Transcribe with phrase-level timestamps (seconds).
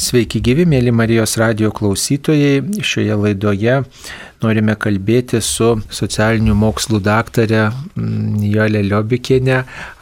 [0.00, 2.80] Sveiki gyvi, mėly Marijos radio klausytojai.
[2.80, 3.84] Šioje laidoje
[4.40, 9.58] norime kalbėti su socialinių mokslų daktarė mm, Jolė Liobikienė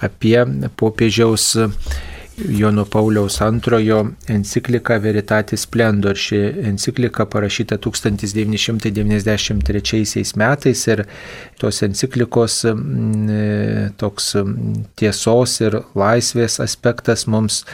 [0.07, 0.39] apie
[0.79, 1.59] popiežiaus
[2.39, 6.15] Jono Pauliaus antrojo enciklika Veritatis Splendor.
[6.15, 11.03] Ši enciklika parašyta 1993 metais ir
[11.59, 17.67] tos enciklikos mm, toks mm, tiesos ir laisvės aspektas mums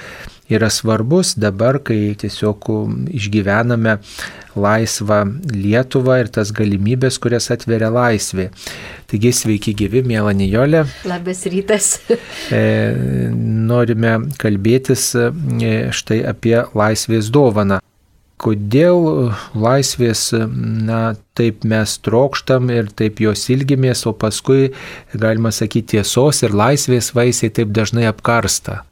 [0.52, 2.68] yra svarbus dabar, kai tiesiog
[3.14, 3.98] išgyvename
[4.54, 8.50] laisvą Lietuvą ir tas galimybės, kurias atveria laisvė.
[9.10, 10.84] Taigi sveiki gyvi, mėla Nijolė.
[11.08, 11.96] Labas rytas.
[12.54, 12.92] E,
[13.70, 15.30] norime kalbėtis e,
[15.96, 17.80] štai apie laisvės dovaną.
[18.44, 24.74] Kodėl laisvės, na, taip mes trokštam ir taip jos ilgimės, o paskui,
[25.14, 28.82] galima sakyti, tiesos ir laisvės vaisiai taip dažnai apkarsta?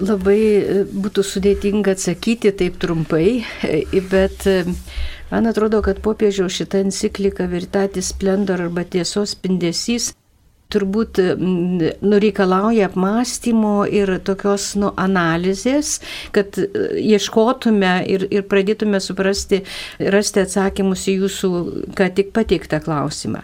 [0.00, 4.62] Labai e, būtų sudėtinga atsakyti taip trumpai, e, bet e,
[5.28, 10.14] man atrodo, kad popiežiaus šitą encikliką Veritatis Splendor arba tiesos spindesys
[10.70, 11.18] turbūt
[11.98, 15.96] nureikalauja apmąstymo ir tokios nu, analizės,
[16.30, 16.54] kad
[16.94, 19.64] ieškotume ir, ir pradėtume suprasti,
[20.14, 21.50] rasti atsakymus į jūsų
[21.98, 23.42] ką tik pateiktą klausimą.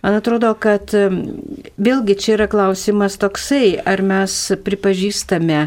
[0.00, 5.66] Man atrodo, kad vėlgi čia yra klausimas toksai, ar mes pripažįstame,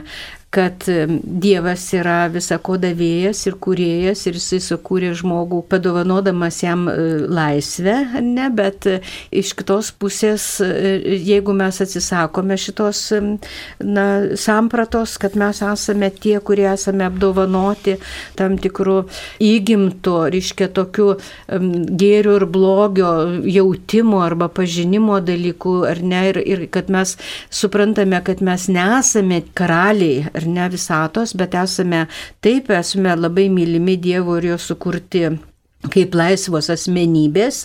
[0.53, 0.85] kad
[1.23, 8.49] Dievas yra visako davėjas ir kūrėjas ir jisai sukūrė žmogų padovanodamas jam e, laisvę, ne,
[8.53, 8.99] bet e,
[9.33, 13.01] iš kitos pusės, e, jeigu mes atsisakome šitos
[13.81, 14.05] na,
[14.37, 17.97] sampratos, kad mes esame tie, kurie esame apdovanoti
[18.37, 18.99] tam tikrų
[19.43, 21.09] įgimtų, reiškia tokių
[22.03, 23.11] gėrių ir blogio
[23.49, 27.17] jautimo arba pažinimo dalykų, ar ne, ir, ir kad mes
[27.49, 32.05] suprantame, kad mes nesame karaliai ar ne visatos, bet esame
[32.43, 35.29] taip, esame labai mylimi Dievo ir jo sukurti
[35.93, 37.63] kaip laisvos asmenybės.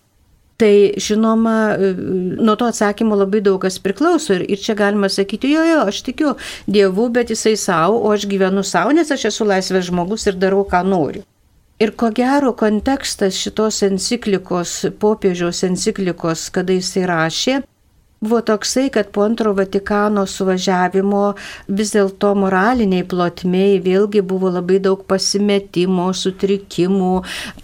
[0.58, 5.62] Tai žinoma, nuo to atsakymo labai daug kas priklauso ir, ir čia galima sakyti, jo,
[5.62, 6.32] jo, aš tikiu
[6.66, 10.64] Dievu, bet jisai savo, o aš gyvenu savo, nes aš esu laisvės žmogus ir darau,
[10.66, 11.22] ką noriu.
[11.78, 17.60] Ir ko gero kontekstas šitos enciklikos, popiežiaus enciklikos, kada jisai rašė,
[18.20, 21.22] buvo toksai, kad po antro Vatikano suvažiavimo
[21.80, 27.14] vis dėlto moraliniai plotmiai vėlgi buvo labai daug pasimetimo, sutrikimų,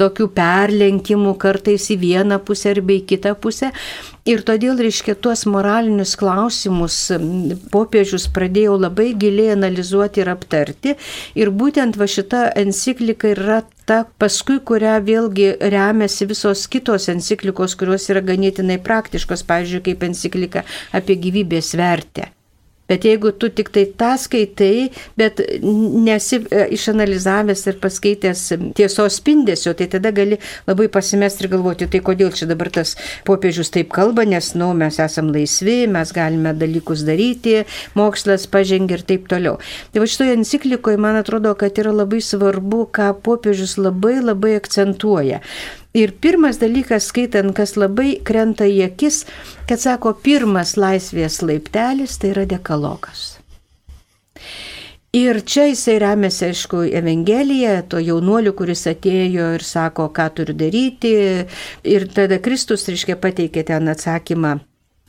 [0.01, 3.73] tokių perlenkimų kartais į vieną pusę arba į kitą pusę.
[4.25, 6.95] Ir todėl, reiškia, tuos moralinius klausimus
[7.73, 10.95] popiežius pradėjo labai giliai analizuoti ir aptarti.
[11.37, 18.09] Ir būtent va šita enciklika yra ta paskui, kurią vėlgi remiasi visos kitos enciklikos, kurios
[18.15, 20.65] yra ganėtinai praktiškos, pavyzdžiui, kaip enciklika
[20.97, 22.31] apie gyvybės vertę.
[22.89, 25.41] Bet jeigu tu tik tai tą skaitai, bet
[26.05, 28.43] nesi e, išanalizavęs ir paskaitęs
[28.77, 30.37] tiesos spindesio, tai tada gali
[30.69, 32.93] labai pasimesti ir galvoti, tai kodėl čia dabar tas
[33.25, 37.63] popiežius taip kalba, nes, nu, mes esame laisvi, mes galime dalykus daryti,
[37.97, 39.57] mokslas pažengia ir taip toliau.
[39.95, 45.41] Tai va šitoje enciklikoje man atrodo, kad yra labai svarbu, ką popiežius labai labai akcentuoja.
[45.95, 49.21] Ir pirmas dalykas, skaitant, kas labai krenta į akis,
[49.69, 53.37] kad sako, pirmas laisvės laiptelis tai yra dekalogas.
[55.15, 61.15] Ir čia jisai remiasi, aišku, Evangeliją, to jaunuoliu, kuris atėjo ir sako, ką turiu daryti.
[61.87, 64.57] Ir tada Kristus, reiškia, pateikė ten atsakymą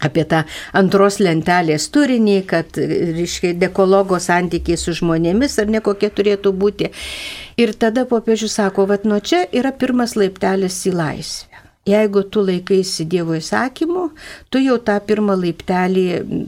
[0.03, 0.43] apie tą
[0.75, 6.91] antros lentelės turinį, kad, reiškia, dekologo santykiai su žmonėmis ar nekokie turėtų būti.
[7.61, 11.61] Ir tada popiežius sako, vad nuo čia yra pirmas laiptelis į laisvę.
[11.85, 14.07] Jeigu tu laikaisi Dievo įsakymų,
[14.49, 16.05] tu jau tą pirmą laiptelį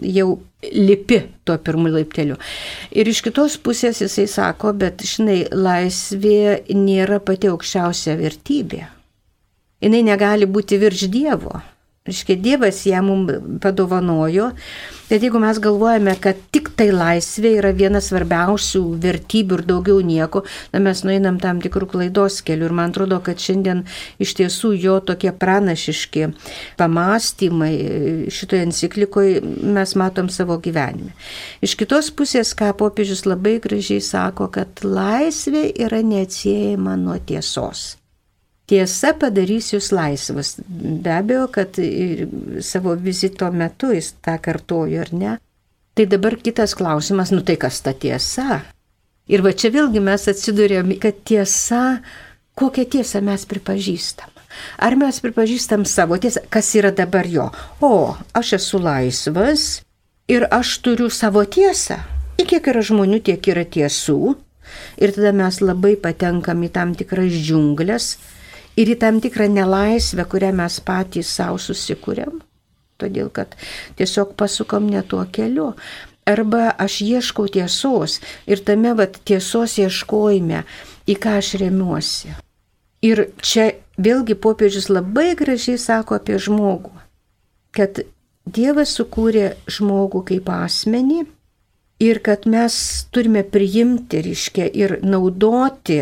[0.09, 0.31] jau
[0.73, 2.39] lipi tuo pirmu laipteliu.
[2.89, 8.81] Ir iš kitos pusės jisai sako, bet žinai, laisvė nėra pati aukščiausia vertybė.
[9.85, 11.61] Jis negali būti virš Dievo.
[12.07, 14.51] Iškia, Dievas ją mums padovanojo,
[15.09, 20.43] bet jeigu mes galvojame, kad tik tai laisvė yra viena svarbiausių vertybių ir daugiau nieko,
[20.71, 23.83] na mes nueinam tam tikrų klaidos kelių ir man atrodo, kad šiandien
[24.23, 26.31] iš tiesų jo tokie pranašiški
[26.79, 27.73] pamastymai
[28.31, 29.43] šitoje enciklikoje
[29.77, 31.11] mes matom savo gyvenime.
[31.59, 37.97] Iš kitos pusės, ką popiežius labai gražiai sako, kad laisvė yra neatsiejama nuo tiesos.
[38.67, 40.57] Tiesa padarys jūs laisvus.
[40.67, 41.77] Be abejo, kad
[42.67, 45.35] savo vizito metu jis tą kartojo, ar ne?
[45.95, 48.59] Tai dabar kitas klausimas, nu tai kas ta tiesa?
[49.31, 52.01] Ir va čia vėlgi mes atsidurėm, kad tiesa,
[52.59, 54.29] kokią tiesą mes pripažįstam.
[54.83, 57.49] Ar mes pripažįstam savo tiesą, kas yra dabar jo?
[57.83, 59.67] O, aš esu laisvas
[60.27, 62.01] ir aš turiu savo tiesą.
[62.37, 64.35] Ir kiek yra žmonių, tiek yra tiesų.
[64.99, 68.17] Ir tada mes labai patenkam į tam tikras džiunglės
[68.77, 72.41] ir į tam tikrą nelaisvę, kurią mes patys savo susikūrėm.
[72.97, 73.53] Todėl, kad
[73.97, 75.73] tiesiog pasukam ne tuo keliu.
[76.27, 78.17] Arba aš ieškau tiesos
[78.49, 80.63] ir tame vat, tiesos ieškojime,
[81.07, 82.33] į ką aš remiuosi.
[83.05, 83.69] Ir čia
[84.01, 86.91] vėlgi popiežius labai gražiai sako apie žmogų,
[87.77, 88.01] kad
[88.47, 91.25] Dievas sukūrė žmogų kaip asmenį
[91.99, 92.75] ir kad mes
[93.11, 95.99] turime priimti, reiškia, ir naudoti,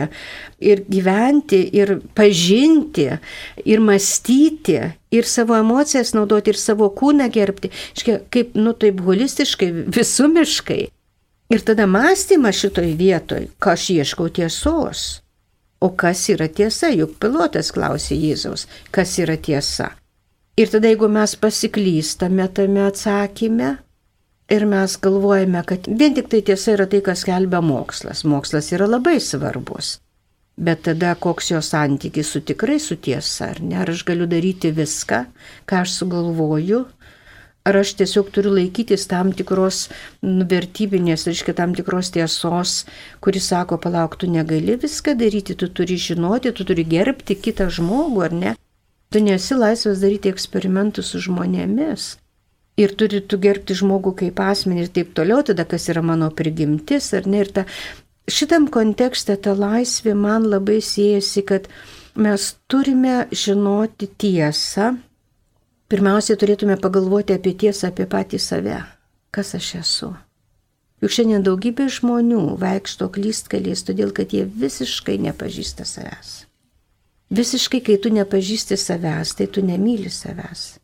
[0.59, 3.07] ir gyventi, ir pažinti,
[3.65, 4.79] ir mąstyti,
[5.15, 10.81] ir savo emocijas naudoti, ir savo kūną gerbti, reiškia, kaip, nu taip holistiškai, visumiškai.
[11.53, 15.05] Ir tada mąstymas šitoj vietoj, ką aš ieškau tiesos.
[15.79, 16.89] O kas yra tiesa?
[16.89, 19.91] Juk pilotas klausė Jėzaus, kas yra tiesa.
[20.57, 23.75] Ir tada, jeigu mes pasiklystame tame atsakyme
[24.49, 28.23] ir mes galvojame, kad vien tik tai tiesa yra tai, kas kelbia mokslas.
[28.27, 29.99] Mokslas yra labai svarbus.
[30.55, 33.75] Bet tada koks jo santykis su tikrai su tiesa, ar ne?
[33.81, 35.25] Ar aš galiu daryti viską,
[35.67, 36.85] ką aš sugalvoju,
[37.67, 39.89] ar aš tiesiog turiu laikytis tam tikros
[40.23, 42.75] nu, vertybinės, reiškia tam tikros tiesos,
[43.19, 48.23] kuris sako, palauk, tu negali viską daryti, tu turi žinoti, tu turi gerbti kitą žmogų,
[48.23, 48.55] ar ne?
[49.11, 52.13] Tu nesi laisvas daryti eksperimentų su žmonėmis.
[52.75, 57.13] Ir turi tu gerbti žmogų kaip asmenį ir taip toliau, tada kas yra mano prigimtis
[57.15, 57.45] ar ne.
[57.45, 57.63] Ir ta,
[58.27, 61.69] šitam kontekste ta laisvė man labai siejasi, kad
[62.19, 64.95] mes turime žinoti tiesą.
[65.87, 68.81] Pirmiausia, turėtume pagalvoti apie tiesą apie patį save.
[69.31, 70.11] Kas aš esu?
[71.03, 76.45] Juk šiandien daugybė žmonių vaikšto klystkeliais, todėl kad jie visiškai nepažįsta savęs.
[77.35, 80.75] Visiškai, kai tu nepažįsti savęs, tai tu nemyli savęs.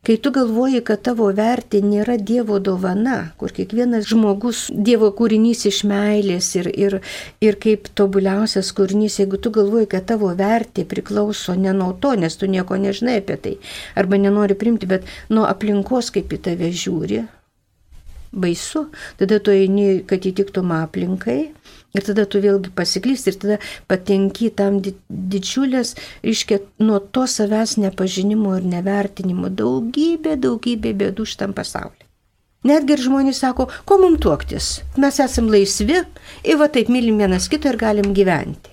[0.00, 5.82] Kai tu galvoji, kad tavo vertė nėra Dievo dovana, kur kiekvienas žmogus Dievo kūrinys iš
[5.90, 6.96] meilės ir, ir,
[7.44, 12.40] ir kaip tobuliausias kūrinys, jeigu tu galvoji, kad tavo vertė priklauso ne nuo to, nes
[12.40, 13.54] tu nieko nežinai apie tai,
[13.92, 17.20] arba nenori primti, bet nuo aplinkos, kaip į tave žiūri,
[18.32, 18.86] baisu,
[19.20, 21.40] tada tu eini, kad įtiktum aplinkai
[21.96, 23.56] Ir tada tu vėlgi pasiklysti ir tada
[23.90, 32.06] patenki tam didžiulės, reiškia, nuo to savęs nepažinimo ir nevertinimo daugybė, daugybė bėdų šitam pasauliu.
[32.70, 34.68] Netgi ir žmonės sako, ko mums tuoktis,
[35.00, 36.02] mes esam laisvi
[36.44, 38.70] ir va taip mylim vienas kitą ir galim gyventi.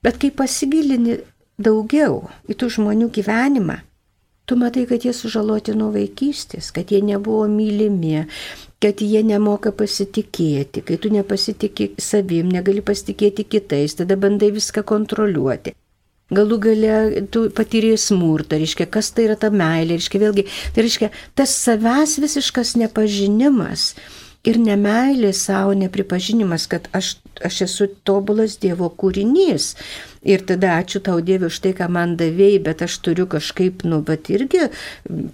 [0.00, 1.18] Bet kai pasigilini
[1.60, 3.80] daugiau į tų žmonių gyvenimą,
[4.50, 8.24] tu matai, kad jie sužaloti nuo vaikystės, kad jie nebuvo mylimi,
[8.82, 15.76] kad jie nemoka pasitikėti, kai tu nepasitikė savim, negali pasitikėti kitais, tada bandai viską kontroliuoti.
[16.34, 16.96] Galų gale
[17.34, 22.16] tu patyrė smurtą, reiškia, kas tai yra ta meilė, reiškia, vėlgi, tai reiškia, tas savęs
[22.22, 23.92] visiškas nepažinimas
[24.46, 29.74] ir nemailė savo nepripažinimas, kad aš, aš esu tobulas Dievo kūrinys.
[30.20, 34.02] Ir tada ačiū tau Dievui už tai, ką man davėjai, bet aš turiu kažkaip, nu,
[34.04, 34.66] bet irgi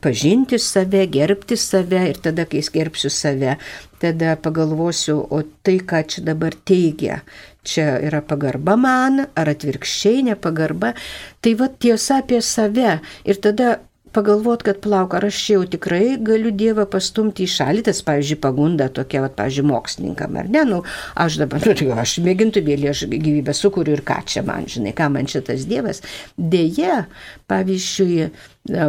[0.03, 3.57] pažinti save, gerbti save ir tada, kai gerbsiu save,
[4.03, 7.23] tada pagalvosiu, o tai, ką čia dabar teigia,
[7.67, 10.95] čia yra pagarba man, ar atvirkščiai nepagarba.
[11.43, 13.01] Tai va tiesa apie save.
[13.27, 13.81] Ir tada
[14.13, 18.89] pagalvot, kad plauk, ar aš jau tikrai galiu Dievą pastumti į šalį, tas, pavyzdžiui, pagunda
[18.93, 20.81] tokia, va, pavyzdžiui, mokslininkam, ar ne, nu,
[21.27, 25.11] aš dabar, nu, aš mėgintų vėl aš gyvybę sukūriu ir ką čia man, žinai, ką
[25.13, 26.03] man šitas Dievas.
[26.37, 27.05] Deja,
[27.51, 28.31] pavyzdžiui,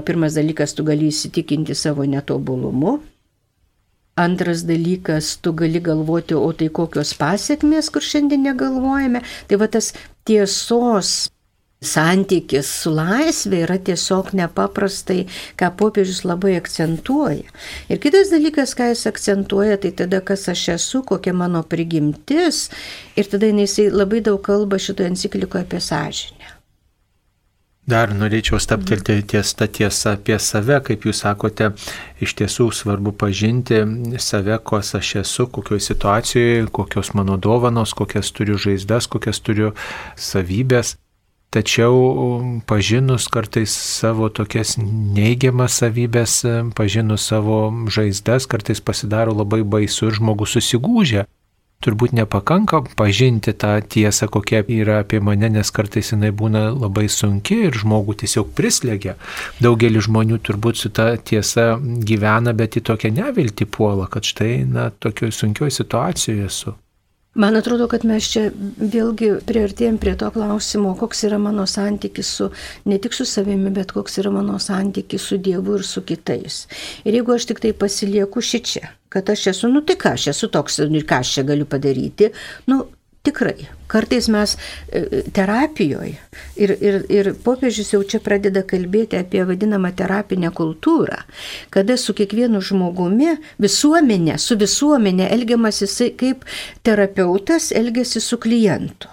[0.08, 3.00] pirmas dalykas, tu gali įsitikinti savo netobulumu,
[4.18, 9.22] Antras dalykas, tu gali galvoti, o tai kokios pasiekmės, kur šiandien negalvojame.
[9.46, 9.92] Tai va tas
[10.26, 11.28] tiesos
[11.84, 15.26] santykis su laisvė yra tiesiog nepaprastai,
[15.60, 17.46] ką popiežius labai akcentuoja.
[17.90, 22.68] Ir kitas dalykas, ką jis akcentuoja, tai tada, kas aš esu, kokia mano prigimtis.
[23.16, 26.58] Ir tada jisai labai daug kalba šitoje enciklikoje apie sąžinę.
[27.88, 31.70] Dar norėčiau staptelti ties tą tiesą apie save, kaip jūs sakote,
[32.20, 33.80] iš tiesų svarbu pažinti
[34.20, 39.72] save, kas aš esu, kokioje situacijoje, kokios mano dovanos, kokias turiu žaizdas, kokias turiu
[40.20, 40.98] savybės.
[41.50, 49.64] Tačiau um, pažinus kartais savo tokias neigiamas savybės, um, pažinus savo žaizdas, kartais pasidaro labai
[49.64, 51.24] baisu ir žmogus susigūžia.
[51.86, 57.60] Turbūt nepakanka pažinti tą tiesą, kokia yra apie mane, nes kartais jinai būna labai sunki
[57.68, 59.14] ir žmogų tiesiog prislėgia.
[59.62, 64.90] Daugelis žmonių turbūt su ta tiesa gyvena, bet į tokią nevilti puola, kad štai, na,
[64.90, 66.76] tokioje sunkioje situacijoje esu.
[67.38, 72.48] Man atrodo, kad mes čia vėlgi priartėjom prie to klausimo, koks yra mano santykis su,
[72.90, 76.64] ne tik su savimi, bet koks yra mano santykis su Dievu ir su kitais.
[77.06, 80.32] Ir jeigu aš tik tai pasilieku šį čia, kad aš esu, nu tai ką aš
[80.34, 82.32] esu toks ir ką aš čia galiu padaryti,
[82.74, 82.82] nu
[83.28, 83.68] Tikrai.
[83.88, 86.16] Kartais mes e, terapijoje
[86.60, 91.22] ir, ir, ir popiežius jau čia pradeda kalbėti apie vadinamą terapinę kultūrą,
[91.72, 96.44] kada su kiekvienu žmogumi visuomenė, su visuomenė elgiamas jisai kaip
[96.88, 99.12] terapeutas elgesi su klientu.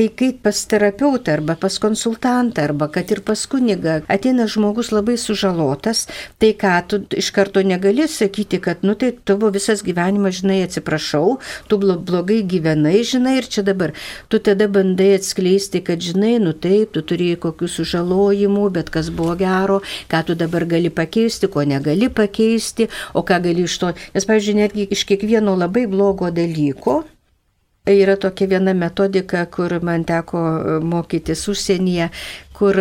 [0.00, 5.18] Tai kaip pas terapeutą arba pas konsultantą arba kad ir pas kunigą ateina žmogus labai
[5.20, 6.06] sužalotas,
[6.40, 11.36] tai ką tu iš karto negali sakyti, kad, nu tai tavo visas gyvenimas, žinai, atsiprašau,
[11.68, 13.92] tu blogai gyvenai, žinai, ir čia dabar.
[14.32, 19.36] Tu tada bandai atskleisti, kad, žinai, nu taip, tu turėjai kokių sužalojimų, bet kas buvo
[19.36, 23.92] gero, ką tu dabar gali pakeisti, ko negali pakeisti, o ką gali iš to.
[24.16, 27.02] Nes, pavyzdžiui, netgi iš kiekvieno labai blogo dalyko,
[27.88, 32.10] Yra tokia viena metodika, kur man teko e, mokytis užsienyje,
[32.52, 32.76] kur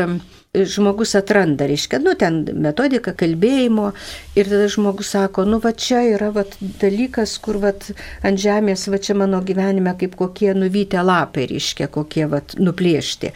[0.53, 3.91] žmogus atranda, reiškia, nu ten metodika kalbėjimo
[4.35, 6.43] ir tada žmogus sako, nu va čia yra va,
[6.81, 7.71] dalykas, kur va
[8.25, 13.31] ant žemės, va čia mano gyvenime kaip kokie nuvytę lapai, reiškia, kokie va nuplėšti.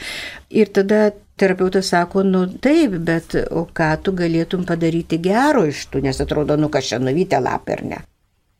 [0.57, 6.01] Ir tada terapeutas sako, nu taip, bet o ką tu galėtum padaryti gero iš tų,
[6.07, 8.01] nes atrodo, nu kas čia nuvytę lapai ar ne.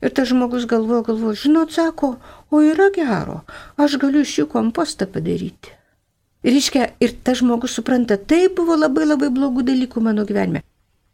[0.04, 2.18] Ir tas žmogus galvoja, galvoja, žinot, sako,
[2.52, 3.40] o yra gero,
[3.80, 5.72] aš galiu iš jų kompostą padaryti.
[6.44, 10.66] Ir iškia, ir tas žmogus supranta, tai buvo labai labai blogų dalykų mano gyvenime.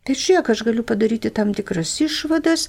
[0.07, 2.63] Tai žiūrėk, aš galiu padaryti tam tikras išvadas,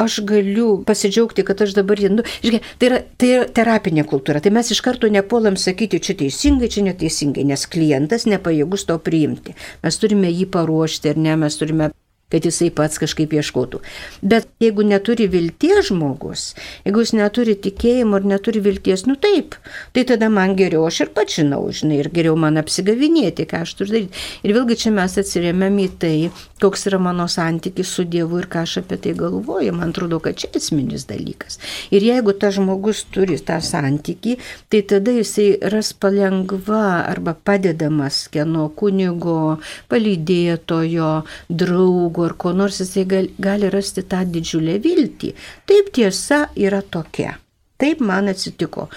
[0.00, 2.24] aš galiu pasidžiaugti, kad aš dabar jindu.
[2.40, 4.40] Žiūrėk, tai yra, tai yra terapinė kultūra.
[4.40, 9.52] Tai mes iš karto nepuolam sakyti, čia teisingai, čia neteisingai, nes klientas nepajėgus to priimti.
[9.84, 11.90] Mes turime jį paruošti, ar ne, mes turime
[12.32, 13.80] kad jisai pats kažkaip ieškotų.
[14.26, 16.48] Bet jeigu neturi vilties žmogus,
[16.86, 19.54] jeigu jis neturi tikėjimo ir neturi vilties, nu taip,
[19.94, 23.76] tai tada man geriau, aš ir pats žinau, žinai, ir geriau man apsigavinėti, ką aš
[23.78, 24.24] turiu daryti.
[24.42, 26.14] Ir vėlgi čia mes atsiriamėm į tai,
[26.62, 29.76] koks yra mano santykis su Dievu ir ką aš apie tai galvoju.
[29.76, 31.60] Man atrodo, kad čia esminis dalykas.
[31.94, 34.34] Ir jeigu tas žmogus turi tą santykį,
[34.72, 39.60] tai tada jisai ras palengva arba padedamas kieno kunigo,
[39.92, 41.12] palydėtojo,
[41.52, 45.34] draugo draugų ar ko nors jisai gali, gali rasti tą didžiulę viltį.
[45.66, 47.38] Taip tiesa yra tokia.
[47.78, 48.88] Taip man atsitiko.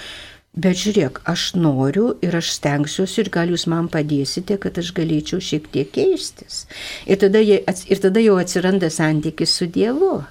[0.55, 5.39] Bet žiūrėk, aš noriu ir aš stengsiuosi ir gal jūs man padėsite, kad aš galėčiau
[5.39, 6.65] šiek tiek keistis.
[7.05, 10.23] Ir tada, ir tada jau atsiranda santykis su Dievu.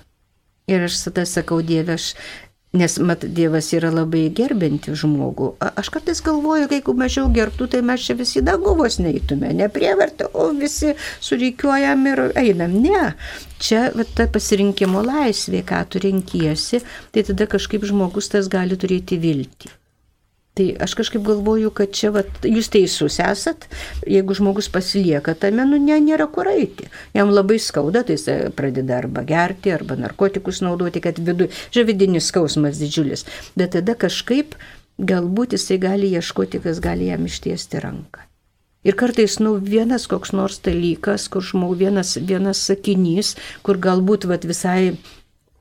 [0.69, 2.15] Ir aš tada sakau, Dieve, aš
[2.77, 5.55] Nes mat Dievas yra labai gerbinti žmogų.
[5.81, 10.93] Aš kartais galvoju, jeigu mažiau gerbtų, tai mes čia visi daguvos neįtume, neprievartą, o visi
[11.25, 12.77] surikiuojam ir einam.
[12.85, 13.15] Ne.
[13.65, 16.83] Čia va, ta pasirinkimo laisvė, ką tu renkiesi,
[17.15, 19.73] tai tada kažkaip žmogus tas gali turėti viltį.
[20.59, 23.69] Tai aš kažkaip galvoju, kad čia vat, jūs teisus esat,
[24.11, 26.89] jeigu žmogus pasilieka tame, nu ne, nėra kur eiti.
[27.15, 28.25] Jam labai skauda, tai jis
[28.59, 33.23] pradeda arba gerti, arba narkotikus naudoti, kad viduje, čia vidinis skausmas didžiulis.
[33.55, 34.57] Bet tada kažkaip
[34.99, 38.27] galbūt jisai gali ieškoti, kas gali jam ištiesti ranką.
[38.83, 44.43] Ir kartais, nu, vienas koks nors dalykas, kur žmogų vienas, vienas sakinys, kur galbūt vat,
[44.43, 44.97] visai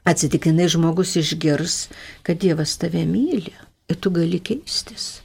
[0.10, 1.80] atsitiktinai žmogus išgirs,
[2.25, 3.54] kad Dievas tave myli
[3.88, 5.22] ir tu gali keistis.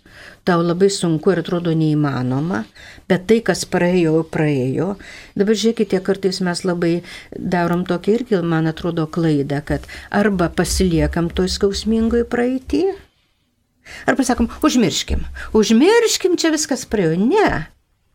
[0.46, 2.60] Tau labai sunku ir atrodo neįmanoma,
[3.10, 4.92] bet tai, kas praėjo, praėjo.
[5.38, 6.92] Dabar žiūrėkite, kartais mes labai
[7.34, 12.84] darom tokį irgi, man atrodo, klaidą, kad arba pasiliekam toj skausmingoj praeitį,
[14.06, 15.26] arba sakom, užmirškim,
[15.58, 17.18] užmirškim, čia viskas praėjo.
[17.18, 17.48] Ne,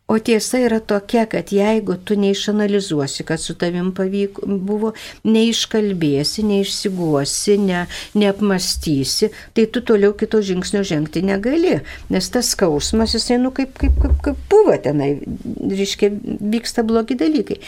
[0.08, 4.94] O tiesa yra tokia, kad jeigu tu neišanalizuosi, kad su tavim pavyko, buvo,
[5.28, 7.82] neiškalbėsi, neišsiguosi, ne,
[8.16, 11.82] neapmastysi, tai tu toliau kito žingsnio žengti negali.
[12.14, 15.18] Nes tas skausmas, jisai, nu, kaip, kaip, kaip, kaip buvo tenai,
[15.76, 16.14] reiškia,
[16.56, 17.60] vyksta blogi dalykai.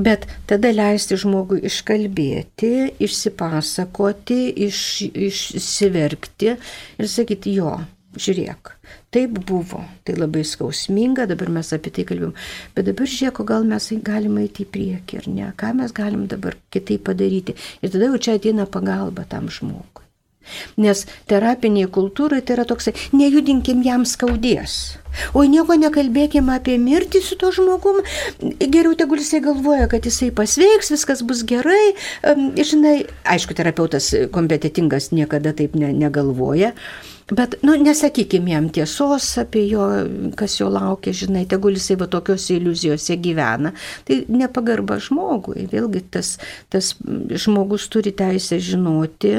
[0.00, 2.72] Bet tada leisti žmogui iškalbėti,
[3.04, 4.80] išsipasakoti, iš,
[5.12, 7.76] išsiverkti ir sakyti, jo,
[8.20, 8.72] žiūrėk,
[9.14, 12.34] taip buvo, tai labai skausminga, dabar mes apie tai kalbėjom,
[12.76, 16.56] bet dabar žiūrėk, gal mes galime eiti į priekį ar ne, ką mes galim dabar
[16.74, 17.56] kitaip padaryti.
[17.82, 20.04] Ir tada jau čia ateina pagalba tam žmogui.
[20.78, 24.96] Nes terapinėje kultūroje tai yra toksai, nejudinkim jam skaudės.
[25.34, 28.02] O nieko nekalbėkim apie mirtį su to žmogum.
[28.60, 31.94] Geriau tegul jisai galvoja, kad jisai pasveiks, viskas bus gerai.
[32.56, 32.96] Žinai,
[33.36, 36.74] aišku, terapeutas kompetitingas niekada taip ne, negalvoja.
[37.26, 39.82] Bet, nu, nesakykim jam tiesos apie jo,
[40.38, 43.72] kas jo laukia, žinai, tegul jisai va tokiuose iliuzijose gyvena.
[44.06, 45.64] Tai nepagarba žmogui.
[45.72, 46.36] Vėlgi tas,
[46.70, 46.92] tas
[47.42, 49.34] žmogus turi teisę žinoti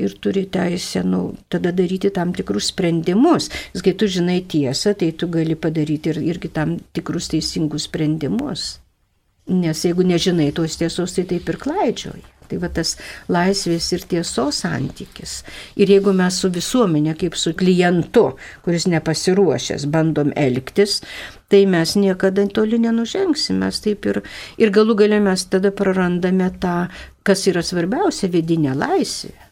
[0.00, 3.50] ir turi teisę, nu, tada daryti tam tikrus sprendimus.
[3.76, 8.78] Kai tu žinai tiesą, tai tu gali padaryti ir, irgi tam tikrus teisingus sprendimus.
[9.48, 12.26] Nes jeigu nežinai tos tiesos, tai taip ir klaidžioji.
[12.48, 12.94] Tai va tas
[13.28, 15.42] laisvės ir tiesos santykis.
[15.76, 18.30] Ir jeigu mes su visuomenė, kaip su klientu,
[18.64, 21.02] kuris nepasiruošęs, bandom elgtis,
[21.52, 23.60] tai mes niekada toli nenužengsim.
[23.64, 24.22] Mes taip ir,
[24.56, 26.78] ir galų galę mes tada prarandame tą,
[27.22, 29.47] kas yra svarbiausia, vidinę laisvę.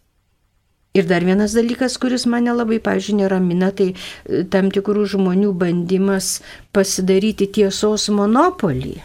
[0.97, 6.39] Ir dar vienas dalykas, kuris mane labai, pažiūrėjau, neramina, tai e, tam tikrų žmonių bandymas
[6.73, 8.97] pasidaryti tiesos monopolį.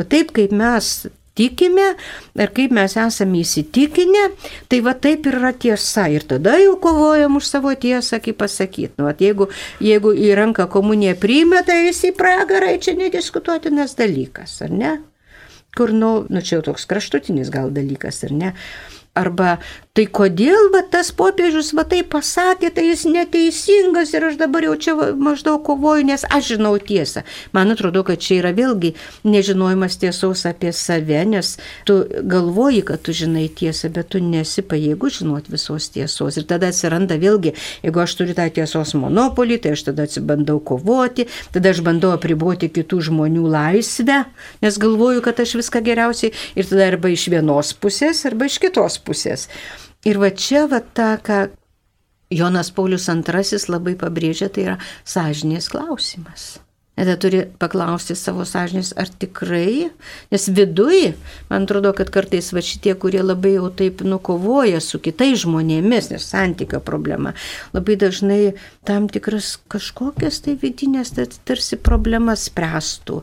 [0.00, 0.94] O taip kaip mes
[1.34, 1.94] tikime
[2.36, 4.24] ir kaip mes esame įsitikinę,
[4.68, 6.06] tai va taip ir yra tiesa.
[6.12, 8.94] Ir tada jau kovojam už savo tiesą, kaip pasakyti.
[9.00, 9.48] Nu, jeigu,
[9.80, 14.96] jeigu į ranką komuniją priima, tai jis į pragarą, čia nediskutuotinas dalykas, ar ne?
[15.76, 18.56] Kur, nu, nu čia jau toks kraštutinis gal dalykas, ar ne?
[19.16, 19.58] Arba
[19.92, 24.76] tai kodėl va, tas popiežius va tai pasakė, tai jis neteisingas ir aš dabar jau
[24.80, 27.26] čia maždaug kovoju, nes aš žinau tiesą.
[27.52, 28.94] Man atrodo, kad čia yra vėlgi
[29.28, 35.18] nežinojimas tiesos apie save, nes tu galvoji, kad tu žinai tiesą, bet tu nesi pajėgus
[35.20, 36.40] žinoti visos tiesos.
[36.40, 37.52] Ir tada atsiranda vėlgi,
[37.84, 42.72] jeigu aš turiu tą tiesos monopolį, tai aš tada atsibandau kovoti, tada aš bandau apriboti
[42.72, 44.22] kitų žmonių laisvę,
[44.64, 48.96] nes galvoju, kad aš viską geriausiai ir tada arba iš vienos pusės, arba iš kitos
[49.04, 49.50] pusės.
[50.08, 51.44] Ir va čia va ta, ką
[52.32, 56.52] Jonas Paulius II labai pabrėžia, tai yra sąžinės klausimas.
[56.92, 59.88] Tada turi paklausti savo sąžinės, ar tikrai,
[60.30, 61.14] nes viduje,
[61.48, 66.26] man atrodo, kad kartais va šitie, kurie labai jau taip nukovoja su kitais žmonėmis, nes
[66.34, 67.32] santykio problema,
[67.72, 68.52] labai dažnai
[68.86, 73.22] tam tikras kažkokias tai vidinės, tai tarsi problemas spręstų.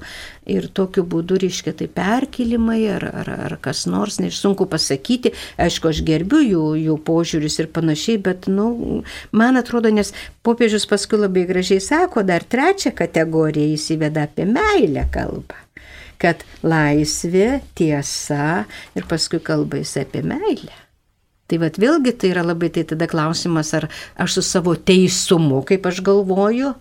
[0.50, 6.02] Ir tokiu būdu, reiškia, tai perkelimai ar, ar, ar kas nors, nesunku pasakyti, aišku, aš
[6.08, 10.14] gerbiu jų, jų požiūris ir panašiai, bet, nu, man atrodo, nes
[10.46, 15.66] popiežius paskui labai gražiai sako, dar trečią kategoriją įsiveda apie meilę kalbą
[16.20, 18.66] kad laisvė, tiesa
[18.98, 20.76] ir paskui kalba jis apie meilę.
[21.50, 23.88] Tai vad vėlgi tai yra labai tai tada klausimas, ar
[24.20, 26.76] aš su savo teisumu, kaip aš galvoju,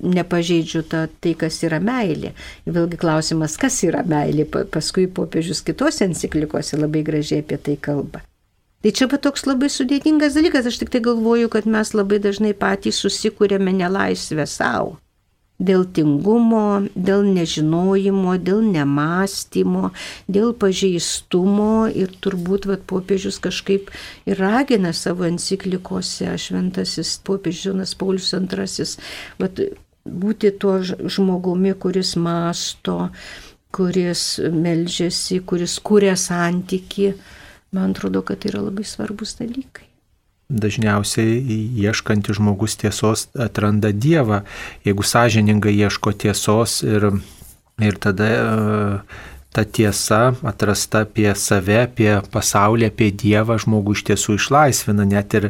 [0.00, 2.32] nepažeidžiu ta, tai, kas yra meilė.
[2.66, 8.22] Vėlgi klausimas, kas yra meilė, paskui popiežius kitose enciklikose labai gražiai apie tai kalba.
[8.84, 12.52] Tai čia pat toks labai sudėtingas dalykas, aš tik tai galvoju, kad mes labai dažnai
[12.54, 14.98] patys susikūrėme nelaisvę savo
[15.58, 19.92] dėl tingumo, dėl nežinojimo, dėl nemastymo,
[20.28, 23.90] dėl pažeistumo ir turbūt vat, popiežius kažkaip
[24.28, 28.86] ir ragina savo enciklikose, šventasis popiežius Paulius II,
[29.40, 29.64] vat,
[30.06, 33.08] būti tuo žmogumi, kuris masto,
[33.74, 37.14] kuris melžiasi, kuris kūrė santyki.
[37.74, 39.85] Man atrodo, kad tai yra labai svarbus dalykai.
[40.46, 41.40] Dažniausiai
[41.82, 44.44] ieškantis žmogus tiesos atranda Dievą,
[44.86, 47.08] jeigu sąžiningai ieško tiesos ir,
[47.82, 48.44] ir tada e,
[49.56, 55.08] ta tiesa atrasta apie save, apie pasaulį, apie Dievą žmogų iš tiesų išlaisvina.
[55.08, 55.48] Net ir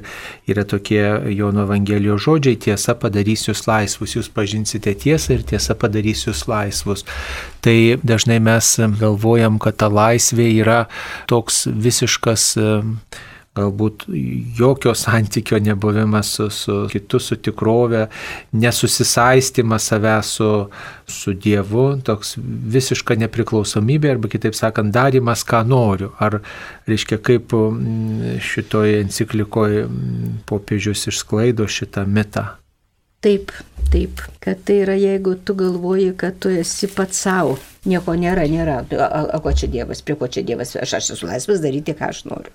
[0.49, 1.03] yra tokie
[1.35, 7.05] Jono Evangelijos žodžiai, tiesa padarys jūs laisvus, jūs pažinsite tiesą ir tiesa padarys jūs laisvus.
[7.61, 10.85] Tai dažnai mes galvojam, kad ta laisvė yra
[11.29, 12.53] toks visiškas
[13.57, 14.07] galbūt
[14.59, 18.07] jokio santykio nebuvimas su, su kitu, su tikrove,
[18.53, 20.51] nesusisaistimas savęs su,
[21.07, 22.37] su Dievu, toks
[22.77, 26.13] visiška nepriklausomybė arba kitaip sakant, darimas, ką noriu.
[26.23, 26.41] Ar,
[26.91, 32.49] reiškia, kaip mm, šitoje enciklikoje mm, popiežius išsklaido šitą mitą.
[33.25, 33.51] Taip,
[33.91, 37.57] taip, kad tai yra, jeigu tu galvoji, kad tu esi pats savo,
[37.89, 41.27] nieko nėra, nėra, o, o ko čia Dievas, prie ko čia Dievas, aš, aš esu
[41.27, 42.55] laisvas daryti, ką aš noriu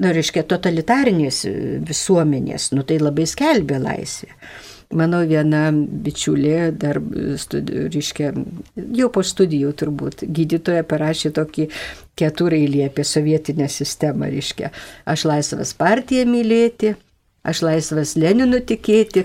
[0.00, 1.44] nu, reiškia, totalitarinės
[1.86, 4.32] visuomenės, nu tai labai skelbė laisvę.
[4.98, 6.98] Mano viena bičiulė, dar
[7.38, 8.30] studijų, reiškia,
[8.98, 11.68] jau po studijų turbūt, gydytoja parašė tokį
[12.18, 14.72] keturailį apie sovietinę sistemą, reiškia,
[15.14, 16.96] aš laisvas partiją mylėti,
[17.40, 19.22] Aš laisvas Leninu tikėti,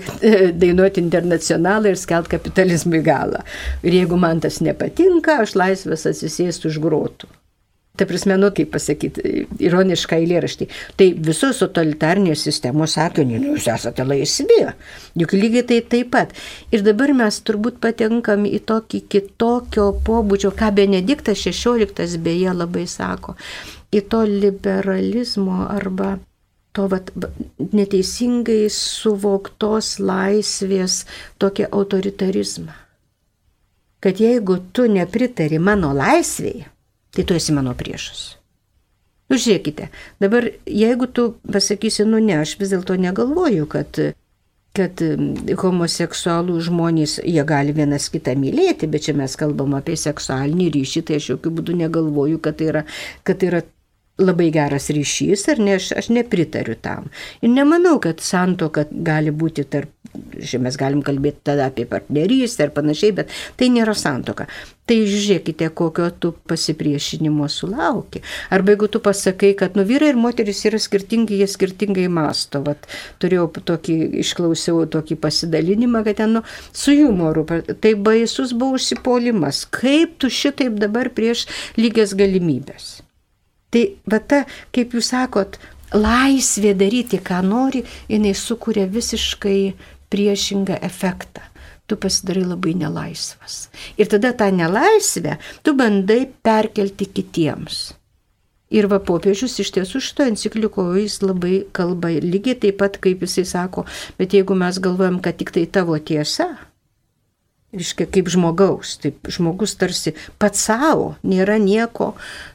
[0.62, 3.42] dainuoti internacionalą ir skelt kapitalizmui galą.
[3.84, 7.28] Ir jeigu man tas nepatinka, aš laisvas atsisėsti už grotų.
[7.96, 10.68] Ta prasme, nu, kaip pasakyti, ironišką eilėraštį.
[11.00, 14.60] Tai visos totalitarnės sistemos sakė, nu, jūs esate laisvi.
[15.16, 16.36] Juk lygiai tai taip pat.
[16.74, 23.38] Ir dabar mes turbūt patenkam į tokį kitokio pobūdžio, ką Benediktas XVI beje labai sako,
[23.96, 26.18] į to liberalizmo arba
[26.76, 27.08] to vat,
[27.72, 31.04] neteisingai suvoktos laisvės
[31.40, 32.76] tokį autoritarizmą.
[34.04, 36.68] Kad jeigu tu nepritari mano laisvėje,
[37.14, 38.36] tai tu esi mano priešas.
[39.26, 39.88] Nu, žiūrėkite,
[40.22, 43.98] dabar jeigu tu pasakysi, nu ne, aš vis dėlto negalvoju, kad,
[44.76, 45.02] kad
[45.62, 51.18] homoseksualų žmonės, jie gali vienas kitą mylėti, bet čia mes kalbam apie seksualinį ryšį, tai
[51.18, 52.84] aš jokių būdų negalvoju, kad tai yra,
[53.26, 53.64] kad tai yra
[54.18, 57.10] labai geras ryšys, ar ne, aš, aš nepritariu tam.
[57.44, 62.72] Ir nemanau, kad santoka gali būti tarp, žinai, mes galim kalbėti tada apie partnerystę ir
[62.72, 64.46] panašiai, bet tai nėra santoka.
[64.88, 68.22] Tai žiūrėkite, kokio tu pasipriešinimo sulauki.
[68.54, 72.62] Arba jeigu tu pasakai, kad nu vyrai ir moteris yra skirtingi, jie skirtingai masto.
[72.64, 72.86] Vat,
[73.20, 77.44] turėjau tokį, išklausiau tokį pasidalinimą, kad ten nu, su humoru,
[77.82, 79.66] tai baisus buvo užsipolimas.
[79.74, 81.44] Kaip tu šitaip dabar prieš
[81.76, 83.05] lygias galimybės?
[83.70, 85.58] Tai va ta, kaip jūs sakot,
[85.94, 89.60] laisvė daryti, ką nori, jinai sukuria visiškai
[90.12, 91.44] priešingą efektą.
[91.86, 93.68] Tu pasidarai labai nelaisvas.
[93.94, 97.94] Ir tada tą nelaisvę tu bandai perkelti kitiems.
[98.74, 103.44] Ir va popiežius iš tiesų šito enciklikoje jis labai kalba lygiai taip pat, kaip jisai
[103.46, 103.84] sako,
[104.18, 106.48] bet jeigu mes galvojam, kad tik tai tavo tiesa,
[107.74, 112.12] Iškia, kaip žmogaus, taip žmogus tarsi pats savo, nėra nieko,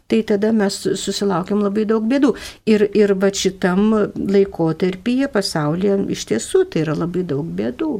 [0.08, 2.32] tai tada mes susilaukiam labai daug bėdų.
[2.71, 7.91] Ir, ir va šitam laikotarpyje pasaulyje iš tiesų tai yra labai daug bėdų.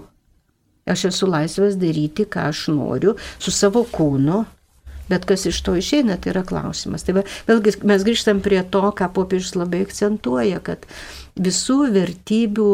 [0.90, 4.46] Aš esu laisvas daryti, ką aš noriu, su savo kūnu,
[5.12, 7.04] bet kas iš to išeina, tai yra klausimas.
[7.06, 10.88] Tai va, vėlgi mes grįžtam prie to, ką popiežius labai akcentuoja, kad
[11.36, 12.72] visų vertybių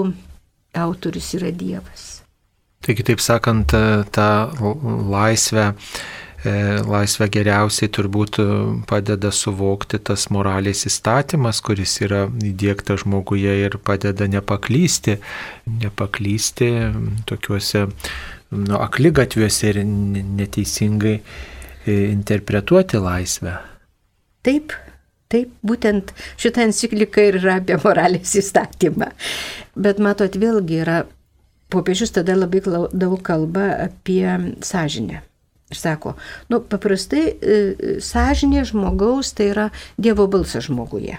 [0.78, 2.17] autorius yra Dievas.
[2.88, 3.74] Tai kitaip sakant,
[4.16, 4.28] tą
[5.12, 5.74] laisvę,
[6.48, 6.52] e,
[6.88, 8.40] laisvę geriausiai turbūt
[8.88, 15.18] padeda suvokti tas moralės įstatymas, kuris yra įdėkta žmoguje ir padeda nepaklysti,
[15.84, 16.70] nepaklysti
[17.28, 23.58] tokiuose nu, aklygatviuose ir neteisingai e, interpretuoti laisvę.
[24.48, 24.80] Taip,
[25.28, 29.10] Taip, būtent šitą encikliką ir yra apie moralės įstatymą.
[29.76, 31.02] Bet matot, vėlgi yra
[31.74, 32.62] popiežius tada labai
[32.94, 35.22] daug kalba apie sąžinę.
[35.68, 36.14] Ir sako,
[36.48, 37.58] nu, paprastai e,
[38.04, 39.66] sąžinė žmogaus tai yra
[40.00, 41.18] Dievo balsas žmoguje.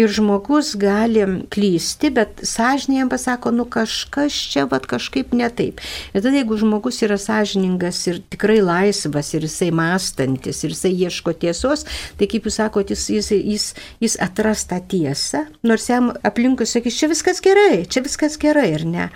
[0.00, 1.20] Ir žmogus gali
[1.52, 5.82] klysti, bet sąžinė jam pasako, nu kažkas čia vat kažkaip ne taip.
[6.14, 11.34] Ir tada jeigu žmogus yra sąžiningas ir tikrai laisvas ir jisai mąstantis ir jisai ieško
[11.44, 11.84] tiesos,
[12.16, 13.68] tai kaip jūs sakote, jis, jis, jis,
[14.00, 18.88] jis atras tą tiesą, nors jam aplinkui sakys, čia viskas gerai, čia viskas gerai ir
[18.88, 19.10] ne.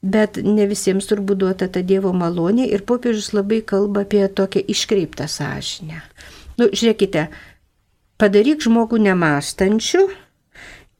[0.00, 5.28] Bet ne visiems turbūt duota ta Dievo malonė ir popiežius labai kalba apie tokią iškreiptą
[5.28, 6.00] sąžinę.
[6.56, 7.28] Nu, žiūrėkite,
[8.16, 10.06] padaryk žmogų nemastančių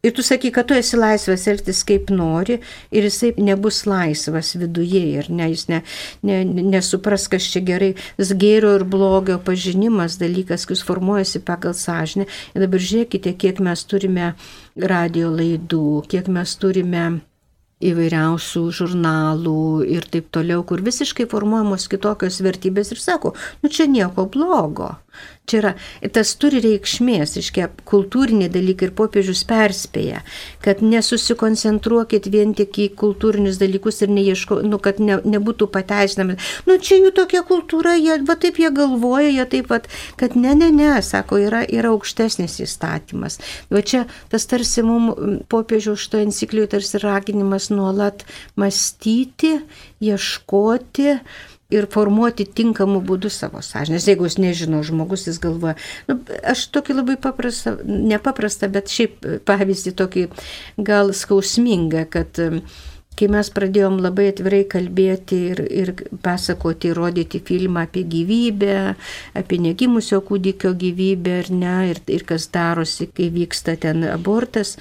[0.03, 2.57] Ir tu sakai, kad tu esi laisvas elgtis kaip nori
[2.91, 5.79] ir jisai nebus laisvas viduje ir ne, jis ne,
[6.27, 6.41] ne,
[6.73, 7.93] nesupras, kas čia gerai.
[8.19, 12.27] Tas gėrio ir blogio pažinimas dalykas, kuris formuojasi pagal sąžinę.
[12.51, 14.33] Ir dabar žiūrėkite, kiek mes turime
[14.75, 17.05] radio laidų, kiek mes turime
[17.83, 24.27] įvairiausių žurnalų ir taip toliau, kur visiškai formuojamos kitokios vertybės ir sako, nu čia nieko
[24.31, 24.97] blogo.
[25.43, 25.71] Čia yra,
[26.15, 30.21] tas turi reikšmės, iškia, kultūriniai dalykai ir popiežius perspėja,
[30.63, 36.39] kad nesusikoncentruokit vien tik į kultūrinius dalykus ir neieško, nu, kad ne, nebūtų pateisinami.
[36.71, 40.55] Nu, čia jų tokia kultūra, jie, va taip jie galvoja, jie taip pat, kad ne,
[40.61, 43.41] ne, ne, sako, yra, yra aukštesnis įstatymas.
[43.75, 48.23] Va čia tas tarsi mums popiežiaus šito enciklijų tarsi raginimas nuolat
[48.55, 49.57] mąstyti,
[50.03, 51.19] ieškoti,
[51.73, 54.07] ir formuoti tinkamų būdų savo sąžinės.
[54.11, 55.77] Jeigu jis nežino žmogus, jis galvoja,
[56.09, 56.19] nu,
[56.53, 60.27] aš tokį labai paprastą, nepaprastą, bet šiaip pavyzdį tokį
[60.85, 62.41] gal skausmingą, kad
[63.19, 65.93] kai mes pradėjom labai atvirai kalbėti ir, ir
[66.25, 68.77] pasakoti, rodyti filmą apie gyvybę,
[69.39, 74.79] apie negimusio kūdikio gyvybę ir ne, ir, ir kas darosi, kai vyksta ten abortas,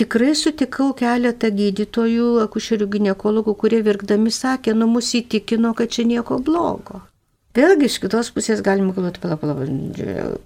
[0.00, 6.40] Tikrai sutikau keletą gydytojų, akušerių gynekologų, kurie virkdami sakė, nu mus įtikino, kad čia nieko
[6.40, 7.02] blogo.
[7.52, 9.66] Vėlgi iš kitos pusės galima galvoti, pala, pala,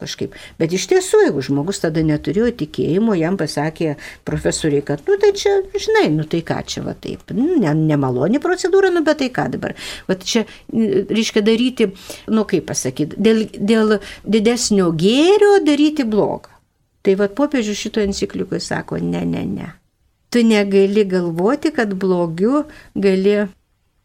[0.01, 0.33] kažkaip.
[0.59, 3.93] Bet iš tiesų, jeigu žmogus tada neturėjo tikėjimo, jam pasakė
[4.27, 8.91] profesoriai, kad, nu tai čia, žinai, nu tai ką čia va taip, ne, nemaloni procedūra,
[8.91, 9.77] nu bet tai ką dabar.
[10.11, 10.43] Va čia
[10.75, 11.93] reiškia daryti,
[12.35, 16.56] nu kaip pasakyti, dėl, dėl didesnio gėrio daryti blogą.
[17.07, 19.69] Tai vad popiežius šito enciklikoje sako, ne, ne, ne.
[20.35, 22.65] Tu negali galvoti, kad blogiu
[22.99, 23.45] gali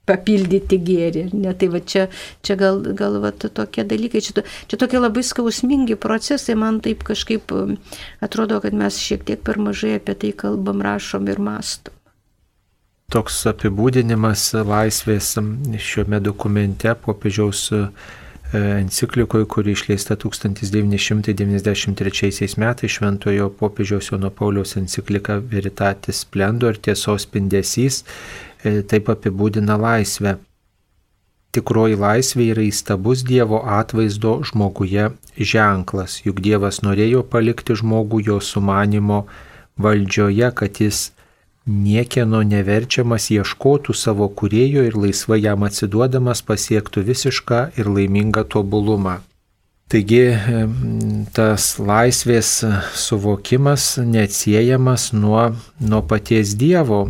[0.10, 1.24] papildyti gėrį.
[1.34, 2.08] Ne, tai va čia,
[2.46, 7.54] čia gal, gal va, tokie dalykai, čia, čia tokie labai skausmingi procesai, man taip kažkaip
[7.56, 7.74] um,
[8.22, 11.98] atrodo, kad mes šiek tiek per mažai apie tai kalbam, rašom ir mastom.
[13.12, 15.34] Toks apibūdinimas laisvės
[15.84, 17.66] šiame dokumente popiežiaus
[18.58, 28.04] enciklikoje, kuri išleista 1993 metais šventojo popiežiaus Jono Pauliaus enciklika Veritatis Splendor tiesos spindesys,
[28.64, 30.36] e, taip apibūdina laisvę.
[31.52, 39.26] Tikroji laisvė yra įstabus Dievo atvaizdo žmoguje ženklas, juk Dievas norėjo palikti žmogų jo sumanimo
[39.80, 41.12] valdžioje, kad jis
[41.68, 49.20] niekieno neverčiamas ieškotų savo kurėjo ir laisvai jam atsiduodamas pasiektų visišką ir laimingą tobulumą.
[49.92, 50.24] Taigi
[51.36, 52.62] tas laisvės
[52.96, 55.50] suvokimas neatsiejamas nuo,
[55.84, 57.02] nuo paties Dievo,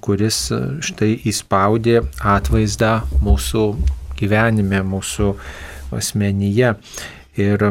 [0.00, 0.44] kuris
[0.86, 2.92] štai įspaudė atvaizdą
[3.26, 3.64] mūsų
[4.20, 5.32] gyvenime, mūsų
[5.98, 6.76] asmenyje.
[7.42, 7.66] Ir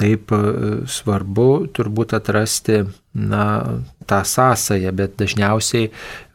[0.00, 0.32] taip
[0.90, 2.82] svarbu turbūt atrasti
[3.14, 3.44] na,
[4.10, 5.90] tą sąsąją, bet dažniausiai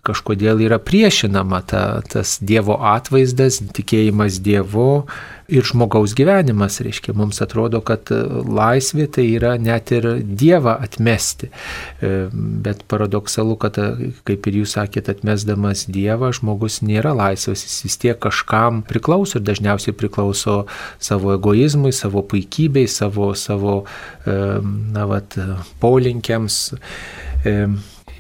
[0.10, 5.06] kažkodėl yra priešinama ta, tas Dievo atvaizdas, tikėjimas Dievu
[5.50, 11.50] ir žmogaus gyvenimas, reiškia, mums atrodo, kad e, laisvė tai yra net ir Dievą atmesti.
[11.50, 12.30] E,
[12.65, 18.00] bet paradoksalu, kad, e, kaip ir jūs sakėt, atmesdamas Dievą, žmogus nėra laisvas, jis vis
[18.02, 20.62] tiek kažkam priklauso ir dažniausiai priklauso
[21.02, 23.82] savo egoizmui, savo puikybei, savo, savo
[24.26, 25.36] na, vat,
[25.82, 26.60] polinkiams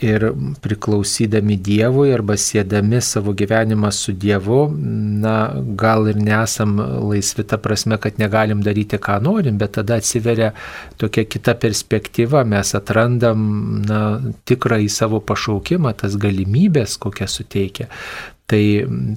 [0.01, 0.25] ir
[0.63, 4.61] priklausydami Dievui arba sėdami savo gyvenimą su Dievu,
[5.23, 5.35] na,
[5.79, 10.53] gal ir nesam laisvi ta prasme, kad negalim daryti, ką norim, bet tada atsiveria
[10.97, 13.39] tokia kita perspektyva, mes atrandam
[13.85, 14.01] na,
[14.49, 17.89] tikrą į savo pašaukimą, tas galimybės, kokią suteikia.
[18.49, 18.61] Tai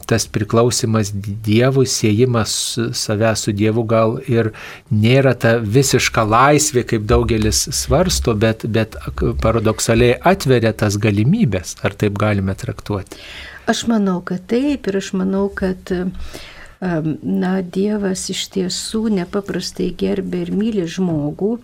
[0.09, 2.53] tas priklausimas Dievui, siejimas
[2.99, 4.51] savęs su Dievu gal ir
[4.93, 8.99] nėra ta visiška laisvė, kaip daugelis svarsto, bet, bet
[9.41, 11.79] paradoksaliai atveria tas galimybės.
[11.81, 13.17] Ar taip galime traktuoti?
[13.71, 15.95] Aš manau, kad taip ir aš manau, kad
[16.83, 21.57] na, Dievas iš tiesų nepaprastai gerbė ir myli žmogų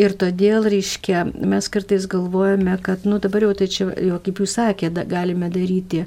[0.00, 4.54] Ir todėl, reiškia, mes kartais galvojame, kad, nu dabar jau tai čia, jau kaip jūs
[4.56, 6.06] sakėte, galime daryti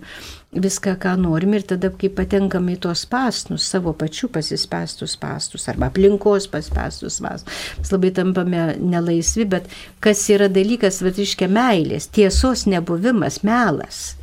[0.55, 5.89] viską, ką norim ir tada, kai patenkame į tuos pastus, savo pačių pasispestus pastus arba
[5.91, 7.45] aplinkos paspestus pastus,
[7.79, 9.69] mes labai tampame nelaisvi, bet
[10.03, 14.13] kas yra dalykas, vad iškia meilės, tiesos nebuvimas, melas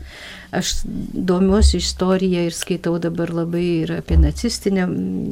[0.51, 0.73] Aš
[1.15, 4.89] domiuosi istoriją ir skaitau dabar labai ir apie nacistinę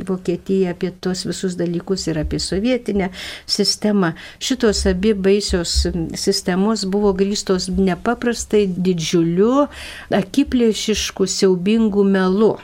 [0.07, 3.09] Vokietiją, apie tos visus dalykus ir apie sovietinę
[3.47, 4.13] sistemą.
[4.39, 5.75] Šitos abi baisios
[6.15, 9.67] sistemos buvo grįstos nepaprastai didžiuliu,
[10.15, 12.55] akiplėšišku, siaubingu melu.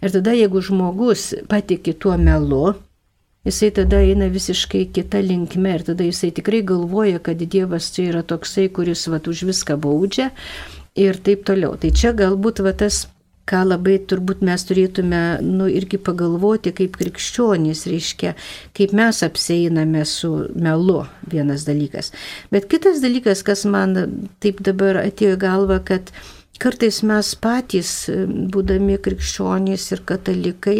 [0.00, 2.72] Ir tada, jeigu žmogus patiki tuo melu,
[3.44, 8.24] jisai tada eina visiškai kita linkme ir tada jisai tikrai galvoja, kad Dievas čia yra
[8.24, 10.30] toksai, kuris vat už viską baudžia
[10.96, 11.76] ir taip toliau.
[11.80, 13.04] Tai čia galbūt va tas
[13.46, 18.34] ką labai turbūt mes turėtume, nu, irgi pagalvoti kaip krikščionys, reiškia,
[18.76, 22.10] kaip mes apseiname su melu, vienas dalykas.
[22.50, 23.94] Bet kitas dalykas, kas man
[24.42, 26.10] taip dabar atėjo į galvą, kad
[26.58, 27.94] kartais mes patys,
[28.50, 30.78] būdami krikščionys ir katalikai,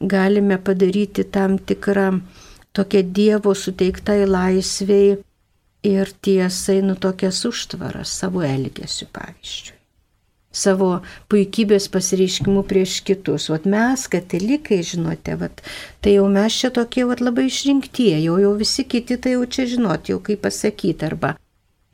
[0.00, 2.12] galime padaryti tam tikrą
[2.74, 5.16] tokią Dievo suteiktai laisviai
[5.84, 9.78] ir tiesai nu tokias užtvaras savo elgesiu, pavyzdžiui.
[10.54, 10.88] Savo
[11.32, 13.48] puikybės pasireiškimų prieš kitus.
[13.50, 15.64] Vat mes, katalikai, žinote, vat,
[16.00, 19.66] tai jau mes čia tokie vat, labai išrinktieji, jau, jau visi kiti tai jau čia
[19.72, 21.34] žinot, jau kaip pasakyti, arba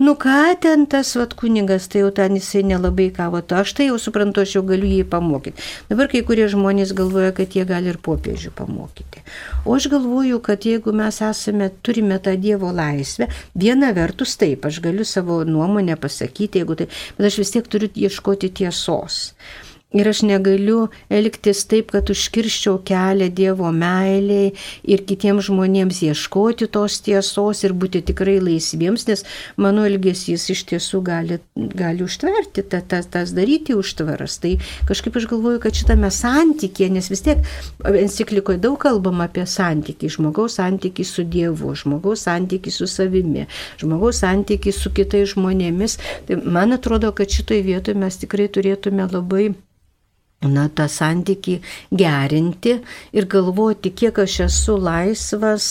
[0.00, 3.90] Nu ką ten tas vat kunigas, tai jau ten jisai nelabai ką, o aš tai
[3.90, 5.60] jau suprantu, aš jau galiu jį pamokyti.
[5.90, 9.20] Dabar kai kurie žmonės galvoja, kad jie gali ir popiežių pamokyti.
[9.68, 14.80] O aš galvoju, kad jeigu mes esame, turime tą Dievo laisvę, viena vertus taip, aš
[14.80, 19.34] galiu savo nuomonę pasakyti, jeigu tai, bet aš vis tiek turiu ieškoti tiesos.
[19.90, 24.52] Ir aš negaliu elgtis taip, kad užkirščiau kelią Dievo meiliai
[24.86, 29.24] ir kitiems žmonėms ieškoti tos tiesos ir būti tikrai laisviems, nes
[29.58, 34.36] mano elgesys iš tiesų gali, gali užtverti, ta, ta, tas daryti užtvaras.
[34.44, 34.52] Tai
[34.86, 37.42] kažkaip aš galvoju, kad šitame santykėje, nes vis tiek
[37.90, 43.48] enciklikoje daug kalbama apie santykį, žmogaus santykį su Dievu, žmogaus santykį su savimi,
[43.82, 45.98] žmogaus santykį su kitais žmonėmis.
[46.30, 49.48] Tai man atrodo, kad šitoje vietoje mes tikrai turėtume labai
[50.48, 51.60] na, tą santyki
[51.92, 52.78] gerinti
[53.12, 55.66] ir galvoti, kiek aš esu laisvas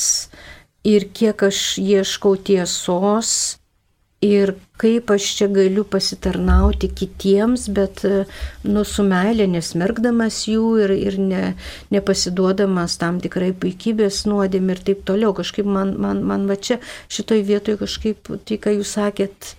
[0.85, 3.57] ir kiek aš ieškau tiesos
[4.21, 8.03] ir kaip aš čia galiu pasitarnauti kitiems, bet
[8.67, 11.43] nu, su meilė nesmergdamas jų ir, ir ne,
[11.89, 15.33] nepasiduodamas tam tikrai puikybės nuodėm ir taip toliau.
[15.33, 19.53] Kažkaip man, man, man va čia šitoj vietoj kažkaip tai, ką jūs sakėt,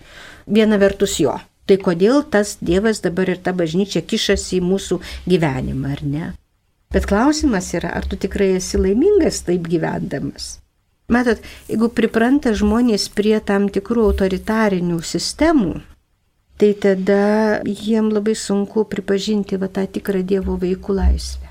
[0.45, 5.91] viena vertus jo Tai kodėl tas Dievas dabar ir ta bažnyčia kišasi į mūsų gyvenimą,
[5.97, 6.31] ar ne?
[6.91, 10.57] Bet klausimas yra, ar tu tikrai esi laimingas taip gyvendamas?
[11.11, 15.77] Matot, jeigu pripranta žmonės prie tam tikrų autoritarinių sistemų,
[16.59, 17.23] tai tada
[17.67, 21.49] jiem labai sunku pripažinti va tą tikrą Dievo vaikų laisvę.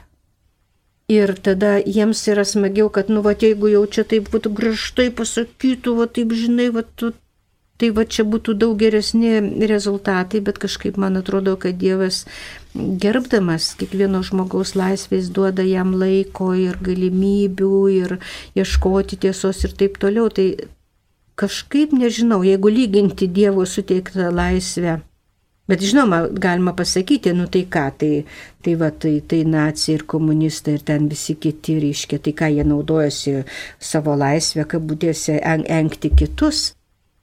[1.10, 5.96] Ir tada jiems yra smagiau, kad, nu, va, jeigu jau čia taip būtų gražtai pasakytų,
[5.98, 7.10] va, taip, žinai, va, tu,
[7.80, 9.38] tai va, čia būtų daug geresni
[9.70, 12.24] rezultatai, bet kažkaip man atrodo, kad Dievas
[12.74, 18.18] gerbdamas kiekvieno žmogaus laisvės duoda jam laiko ir galimybių ir
[18.58, 20.28] ieškoti tiesos ir taip toliau.
[20.28, 20.48] Tai
[21.40, 25.00] kažkaip nežinau, jeigu lyginti Dievo suteiktą laisvę
[25.70, 28.24] Bet žinoma, galima pasakyti, nu tai ką, tai,
[28.64, 32.64] tai, va, tai, tai nacijai ir komunistai ir ten visi kiti reiškia, tai ką jie
[32.66, 33.34] naudojasi
[33.78, 36.72] savo laisvę, kabutėse en, engti kitus.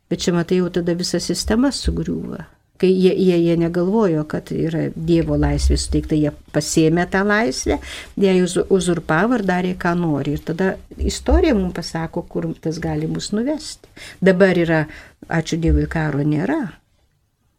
[0.07, 2.45] Bet čia matai jau tada visa sistema sugriūva.
[2.77, 7.79] Kai jie, jie, jie negalvojo, kad yra Dievo laisvė suteikta, jie pasėmė tą laisvę,
[8.21, 8.35] jie
[8.69, 10.35] uzurpavo ir darė, ką nori.
[10.37, 13.89] Ir tada istorija mums pasako, kur tas gali mus nuvesti.
[14.21, 14.83] Dabar yra,
[15.25, 16.67] ačiū Dievui, karo nėra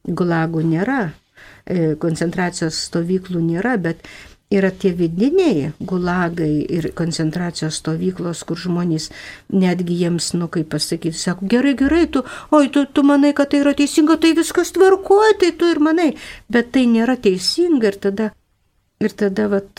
[0.08, 1.00] gulagų nėra,
[1.66, 4.04] e, koncentracijos stovyklų nėra, bet
[4.50, 9.10] yra tie vidiniai gulagai ir koncentracijos stovyklos, kur žmonės
[9.52, 12.24] netgi jiems, nu kaip pasakyti, sako, gerai, gerai, tu,
[12.56, 16.14] oi, tu, tu manai, kad tai yra teisinga, tai viskas tvarkuoja, tai tu ir manai,
[16.48, 18.32] bet tai nėra teisinga ir tada
[18.98, 19.78] Ir tada, vat,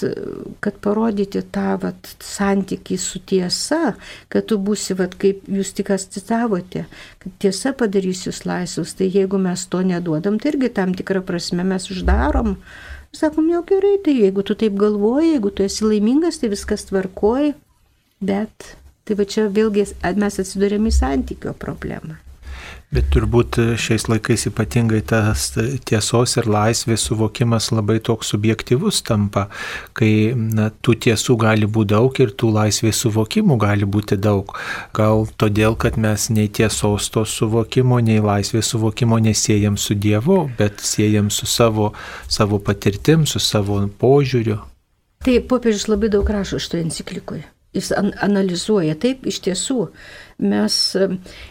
[0.64, 3.98] kad parodyti tą vat, santykį su tiesa,
[4.32, 6.86] kad tu būsi, vat, kaip jūs tik citavote,
[7.20, 11.68] kad tiesa padarys jūs laisvus, tai jeigu mes to neduodam, tai irgi tam tikrą prasme
[11.68, 12.56] mes uždarom.
[13.16, 17.56] Sakom, jau gerai, tai jeigu tu taip galvoji, jeigu tu esi laimingas, tai viskas tvarkoji,
[18.22, 18.74] bet
[19.06, 19.88] tai va čia vėlgi
[20.22, 22.20] mes atsidurėm į santykio problemą.
[22.90, 25.44] Bet turbūt šiais laikais ypatingai tas
[25.86, 29.44] tiesos ir laisvės suvokimas labai toks subjektivus tampa,
[29.94, 34.56] kai na, tų tiesų gali būti daug ir tų laisvės suvokimų gali būti daug.
[34.98, 40.82] Gal todėl, kad mes nei tiesos to suvokimo, nei laisvės suvokimo nesėjam su Dievu, bet
[40.82, 41.92] siejam su savo,
[42.26, 44.58] savo patirtim, su savo požiūriu.
[45.30, 48.96] Taip, popiežius labai daug rašo šitoje enciklikoje jis an analizuoja.
[49.00, 49.90] Taip, iš tiesų,
[50.42, 50.80] mes,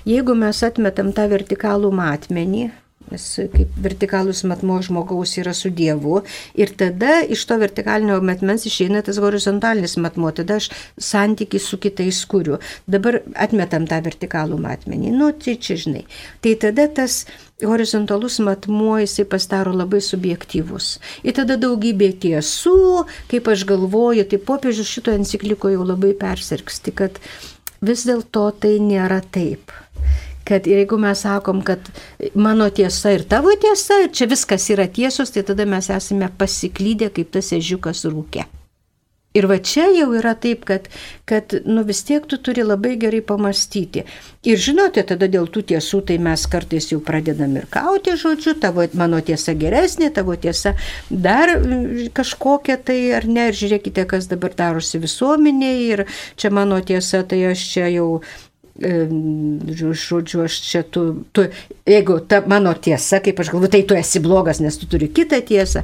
[0.08, 2.68] jeigu mes atmetam tą vertikalų matmenį,
[3.12, 6.22] Nes kaip vertikalus matmo žmogaus yra su Dievu.
[6.58, 10.30] Ir tada iš to vertikalinio matmens išeina tas horizontalinis matmo.
[10.36, 10.70] Tada aš
[11.10, 12.58] santykiai su kitais kuriu.
[12.86, 15.12] Dabar atmetam tą vertikalų matmenį.
[15.16, 16.04] Nu, tai čia žinai.
[16.44, 17.22] Tai tada tas
[17.66, 20.98] horizontalus matmuo jisai pasidaro labai subjektyvus.
[21.26, 27.18] Ir tada daugybė tiesų, kaip aš galvoju, tai popiežius šito encikliko jau labai persirgsti, kad
[27.80, 29.74] vis dėlto tai nėra taip
[30.48, 31.90] kad jeigu mes sakom, kad
[32.34, 37.12] mano tiesa ir tavo tiesa, ir čia viskas yra tiesos, tai tada mes esame pasiklydę
[37.12, 38.48] kaip tas ežiukas rūkė.
[39.36, 40.86] Ir va čia jau yra taip, kad,
[41.28, 44.06] kad nu vis tiek tu turi labai gerai pamastyti.
[44.48, 48.86] Ir žinote, tada dėl tų tiesų, tai mes kartais jau pradedam ir kauti žodžiu, tavo,
[48.96, 50.72] mano tiesa geresnė, tavo tiesa
[51.10, 51.52] dar
[52.16, 56.04] kažkokia tai ar ne, ir žiūrėkite, kas dabar darosi visuomenėje, ir
[56.40, 58.08] čia mano tiesa, tai aš čia jau
[58.78, 61.46] žodžiu, aš čia tu, tu,
[61.86, 65.40] jeigu ta mano tiesa, kaip aš galvoju, tai tu esi blogas, nes tu turi kitą
[65.42, 65.82] tiesą.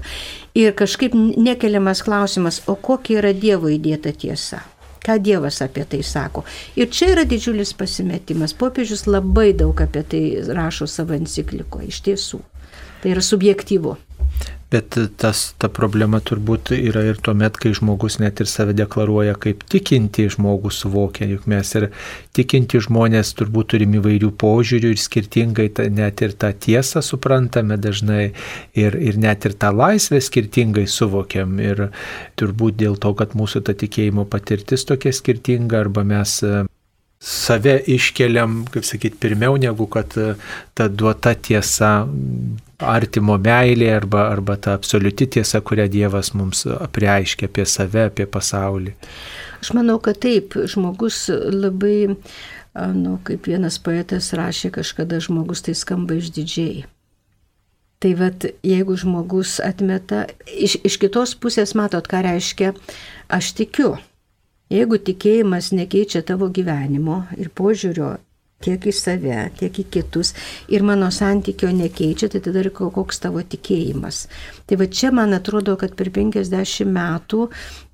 [0.54, 4.62] Ir kažkaip nekeliamas klausimas, o kokia yra Dievo įdėta tiesa?
[5.04, 6.44] Ką Dievas apie tai sako?
[6.80, 8.54] Ir čia yra didžiulis pasimetimas.
[8.56, 12.40] Popiežius labai daug apie tai rašo savo enciklikoje, iš tiesų.
[13.02, 13.98] Tai yra subjektyvu.
[14.74, 19.62] Bet tas, ta problema turbūt yra ir tuomet, kai žmogus net ir save deklaruoja kaip
[19.70, 21.86] tikinti žmogų suvokia, juk mes ir
[22.34, 28.24] tikinti žmonės turbūt turim įvairių požiūrių ir skirtingai ta, net ir tą tiesą suprantame dažnai
[28.74, 31.54] ir, ir net ir tą laisvę skirtingai suvokiam.
[31.62, 31.88] Ir
[32.34, 36.40] turbūt dėl to, kad mūsų ta tikėjimo patirtis tokia skirtinga arba mes
[37.24, 40.34] save iškeliam, kaip sakyti, pirmiau negu kad e,
[40.76, 41.92] ta duota tiesa,
[42.82, 48.94] artimo meilė arba, arba ta absoliuti tiesa, kurią Dievas mums apreiškia apie save, apie pasaulį.
[49.62, 52.16] Aš manau, kad taip, žmogus labai,
[52.96, 56.84] nu, kaip vienas poetas rašė kažkada, žmogus tai skamba išdidžiai.
[58.04, 62.74] Tai vad, jeigu žmogus atmeta, iš, iš kitos pusės matot, ką reiškia,
[63.32, 63.94] aš tikiu
[64.72, 68.14] Jeigu tikėjimas nekeičia tavo gyvenimo ir požiūrio
[68.64, 70.32] tiek į save, tiek į kitus
[70.72, 74.24] ir mano santykio nekeičia, tai tada ir koks tavo tikėjimas.
[74.66, 77.46] Tai va čia man atrodo, kad per 50 metų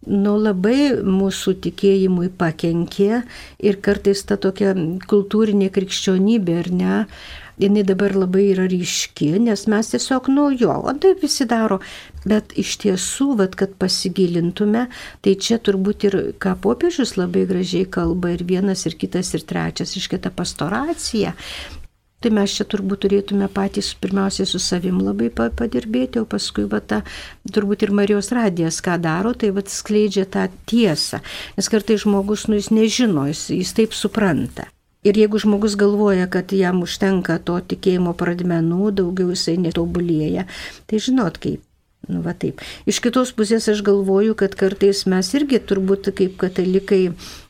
[0.09, 3.23] nu, labai mūsų tikėjimui pakenkė
[3.66, 4.73] ir kartais ta tokia
[5.11, 6.97] kultūrinė krikščionybė, ar ne,
[7.61, 11.81] jinai dabar labai yra ryški, nes mes tiesiog, nu jo, o taip visi daro.
[12.29, 14.87] Bet iš tiesų, vat, kad pasigilintume,
[15.25, 19.97] tai čia turbūt ir ką popiežius labai gražiai kalba ir vienas, ir kitas, ir trečias,
[19.97, 21.37] iš kita pastoracija.
[22.21, 26.99] Tai mes čia turbūt turėtume patys pirmiausiai su savim labai padirbėti, o paskui va ta,
[27.49, 31.23] turbūt ir Marijos radijas ką daro, tai va skleidžia tą tiesą.
[31.57, 34.69] Nes kartai žmogus, nu jis nežino, jis, jis taip supranta.
[35.01, 40.45] Ir jeigu žmogus galvoja, kad jam užtenka to tikėjimo pradmenų, daugiau jisai netobulėja,
[40.91, 41.65] tai žinot kaip.
[42.11, 42.61] Nu, va taip.
[42.89, 47.03] Iš kitos pusės aš galvoju, kad kartais mes irgi turbūt kaip katalikai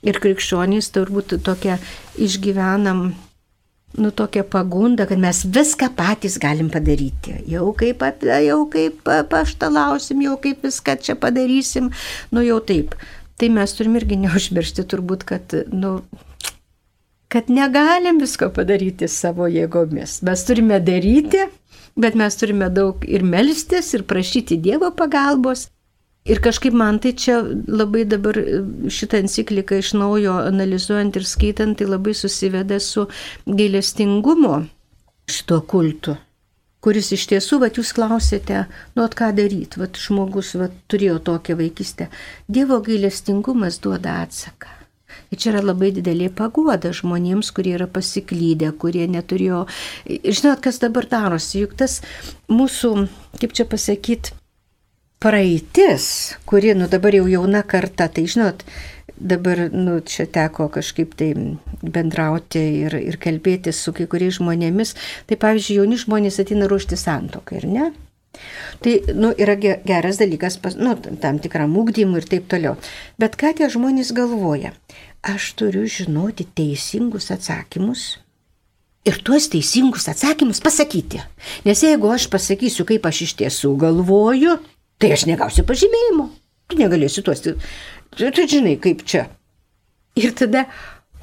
[0.02, 1.78] ir krikščionys turbūt tokią
[2.20, 3.10] išgyvenam
[3.98, 7.40] nu, tokia pagunda, kad mes viską patys galim padaryti.
[7.50, 11.90] Jau kaip, jau kaip paštalausim, jau kaip viską čia padarysim,
[12.30, 12.94] nu jau taip.
[13.40, 15.98] Tai mes turim irgi neužmiršti turbūt, kad, nu,
[17.30, 20.18] kad negalim visko padaryti savo jėgomis.
[20.26, 21.44] Mes turime daryti,
[21.96, 25.68] bet mes turime daug ir melstis, ir prašyti Dievo pagalbos.
[26.28, 28.36] Ir kažkaip man tai čia labai dabar
[28.92, 33.06] šitą encikliką iš naujo analizuojant ir skaitant, tai labai susiveda su
[33.46, 34.58] gailestingumo
[35.30, 36.18] šito kultu
[36.84, 38.64] kuris iš tiesų, va jūs klausėte,
[38.96, 42.08] nu, at ką daryti, va žmogus va, turėjo tokią vaikystę.
[42.48, 44.79] Dievo gailestingumas duoda atsaką.
[45.30, 49.62] Ir čia yra labai didelė paguoda žmonėms, kurie yra pasiklydę, kurie neturėjo.
[50.08, 52.00] Žinot, kas dabar darosi, juk tas
[52.50, 52.94] mūsų,
[53.38, 54.34] kaip čia pasakyti,
[55.22, 56.06] praeitis,
[56.48, 58.64] kuri, nu dabar jau jauna karta, tai žinot,
[59.20, 61.30] dabar, nu, čia teko kažkaip tai
[61.84, 64.94] bendrauti ir, ir kalbėti su kai kuriais žmonėmis.
[65.28, 67.90] Tai pavyzdžiui, jauni žmonės ateina ruošti santoką, ir ne?
[68.80, 72.78] Tai, nu, yra geras dalykas, pas, nu, tam tikram ūkdymui ir taip toliau.
[73.20, 74.72] Bet ką tie žmonės galvoja?
[75.22, 78.18] Aš turiu žinoti teisingus atsakymus.
[79.04, 81.20] Ir tuos teisingus atsakymus pasakyti.
[81.64, 84.56] Nes jeigu aš pasakysiu, kaip aš iš tiesų galvoju,
[85.00, 86.30] tai aš negausiu pažymėjimo.
[86.68, 87.42] Tu negalėsi tuos.
[87.44, 87.52] Tu,
[88.16, 89.26] tu žinai, kaip čia.
[90.16, 90.64] Ir tada,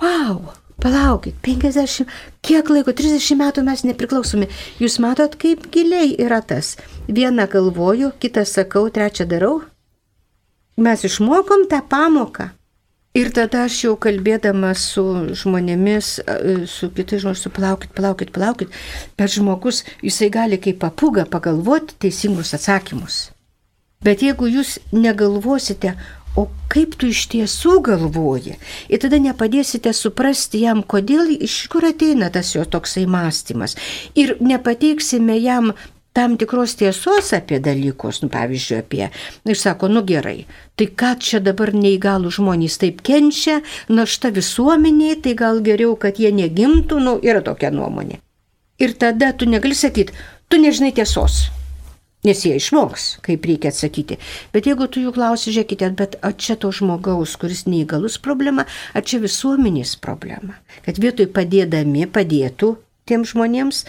[0.01, 2.05] wow, palaukit, 50,
[2.45, 4.49] kiek laiko, 30 metų mes nepriklausomi.
[4.81, 6.75] Jūs matot, kaip giliai yra tas.
[7.09, 9.61] Vieną galvoju, kitą sakau, trečią darau.
[10.77, 12.51] Mes išmokom tą pamoką.
[13.17, 15.03] Ir tada aš jau kalbėdama su
[15.41, 16.09] žmonėmis,
[16.69, 18.75] su kitais žmonėmis, su palaukit, palaukit, palaukit,
[19.17, 23.17] bet žmogus, jisai gali kaip papūga pagalvoti teisingus atsakymus.
[24.05, 25.95] Bet jeigu jūs negalvosite,
[26.37, 28.59] o kaip tu iš tiesų galvoji,
[28.93, 33.73] ir tada nepadėsite suprasti jam, kodėl, iš kur ateina tas jo toksai mąstymas.
[34.13, 35.73] Ir nepateiksime jam
[36.17, 39.03] tam tikros tiesos apie dalykus, nu, pavyzdžiui, apie,
[39.45, 45.19] nu, ir sako, nu gerai, tai ką čia dabar neįgalų žmonės taip kenčia, našta visuomeniai,
[45.21, 48.17] tai gal geriau, kad jie negimtų, nu, yra tokia nuomonė.
[48.81, 50.17] Ir tada tu negali sakyti,
[50.49, 51.51] tu nežinai tiesos.
[52.25, 54.17] Nes jie išmoks, kaip reikia atsakyti.
[54.57, 58.65] Bet jeigu tu jų klausi, žiūrėkite, bet ar čia to žmogaus, kuris neįgalus problema,
[58.97, 62.73] ar čia visuomenės problema, kad vietoj padėdami padėtų
[63.07, 63.83] tiem žmonėms,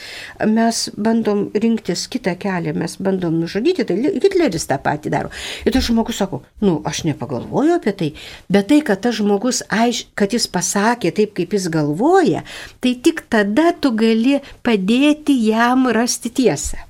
[0.49, 5.33] mes bandom rinktis kitą kelią, mes bandom nužudyti, tai Hitleris tą patį daro.
[5.67, 8.11] Ir tas žmogus sako, nu, aš nepagalvoju apie tai,
[8.53, 12.45] bet tai, kad tas žmogus, aiš, kad jis pasakė taip, kaip jis galvoja,
[12.83, 16.85] tai tik tada tu gali padėti jam rasti tiesą.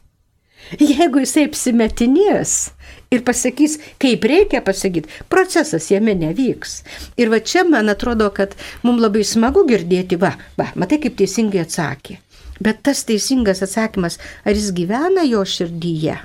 [0.76, 2.59] Jeigu jisai apsimetinės
[3.11, 6.83] ir pasakys, kaip reikia pasakyti, procesas jame nevyks.
[7.21, 11.65] Ir va čia man atrodo, kad mums labai smagu girdėti, va, va, matai, kaip teisingai
[11.65, 12.19] atsakė.
[12.65, 16.17] Bet tas teisingas atsakymas, ar jis gyvena jo širdyje?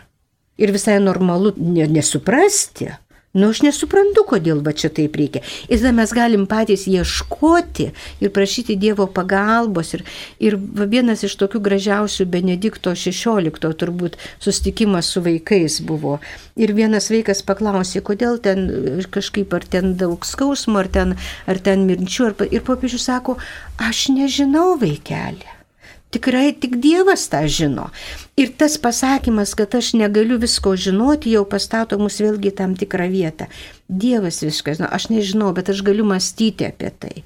[0.62, 2.92] Ir visai normalu nesuprasti,
[3.34, 5.40] Nu, aš nesuprantu, kodėl va čia taip reikia.
[5.66, 7.88] Ir tada mes galim patys ieškoti
[8.22, 9.96] ir prašyti Dievo pagalbos.
[9.98, 10.04] Ir,
[10.38, 10.58] ir
[10.92, 16.20] vienas iš tokių gražiausių Benedikto XVI turbūt sustikimas su vaikais buvo.
[16.54, 18.70] Ir vienas vaikas paklausė, kodėl ten
[19.10, 21.18] kažkaip ar ten daug skausmo, ar ten,
[21.50, 22.30] ar ten mirčių.
[22.30, 23.40] Ar, ir popiežius sako,
[23.82, 25.53] aš nežinau vaikelį.
[26.14, 27.88] Tikrai tik Dievas tą žino.
[28.38, 33.48] Ir tas pasakymas, kad aš negaliu visko žinoti, jau pastato mus vėlgi tam tikrą vietą.
[33.90, 37.24] Dievas viskas, žino, aš nežinau, bet aš galiu mąstyti apie tai.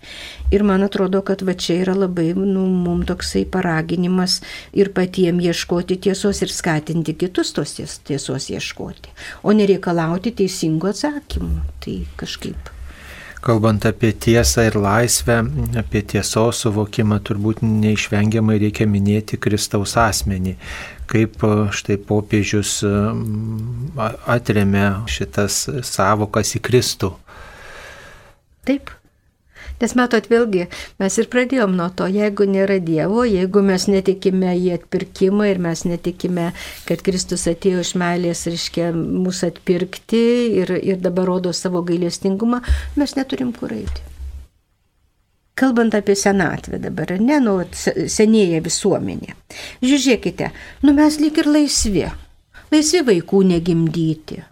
[0.56, 4.40] Ir man atrodo, kad va čia yra labai, nu, mums toksai paraginimas
[4.76, 7.76] ir patiems ieškoti tiesos ir skatinti kitus tos
[8.08, 9.12] tiesos ieškoti,
[9.44, 11.62] o nereikalauti teisingų atsakymų.
[11.84, 12.77] Tai kažkaip
[13.48, 15.38] kalbant apie tiesą ir laisvę,
[15.80, 20.58] apie tiesos suvokimą, turbūt neišvengiamai reikia minėti Kristaus asmenį,
[21.08, 22.82] kaip e, štai popiežius
[24.28, 27.14] atremia šitas savokas į Kristų.
[28.68, 28.92] Taip,
[29.78, 30.66] Nes matot, vėlgi,
[30.98, 35.84] mes ir pradėjom nuo to, jeigu nėra Dievo, jeigu mes netikime į atpirkimą ir mes
[35.86, 36.50] netikime,
[36.90, 40.26] kad Kristus atėjo iš meilės, reiškia, mūsų atpirkti
[40.64, 42.64] ir, ir dabar rodo savo gailestingumą,
[42.98, 44.14] mes neturim kur eiti.
[45.58, 49.34] kalbant apie senatvę dabar, ne, nu, senėja visuomenė.
[49.82, 50.52] Žiūrėkite,
[50.86, 52.06] nu mes lyg ir laisvi.
[52.70, 54.44] Laisvi vaikų negimdyti.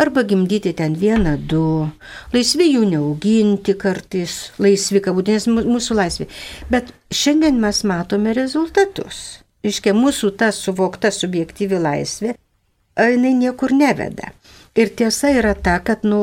[0.00, 1.62] Arba gimdyti ten vieną, du,
[2.32, 6.26] laisvi jų neauginti kartais, laisvi, kabutės mūsų laisvi.
[6.72, 9.42] Bet šiandien mes matome rezultatus.
[9.60, 12.32] Iškia, mūsų ta suvokta subjektyvi laisvė,
[12.96, 14.32] jinai niekur neveda.
[14.78, 16.22] Ir tiesa yra ta, kad, nu,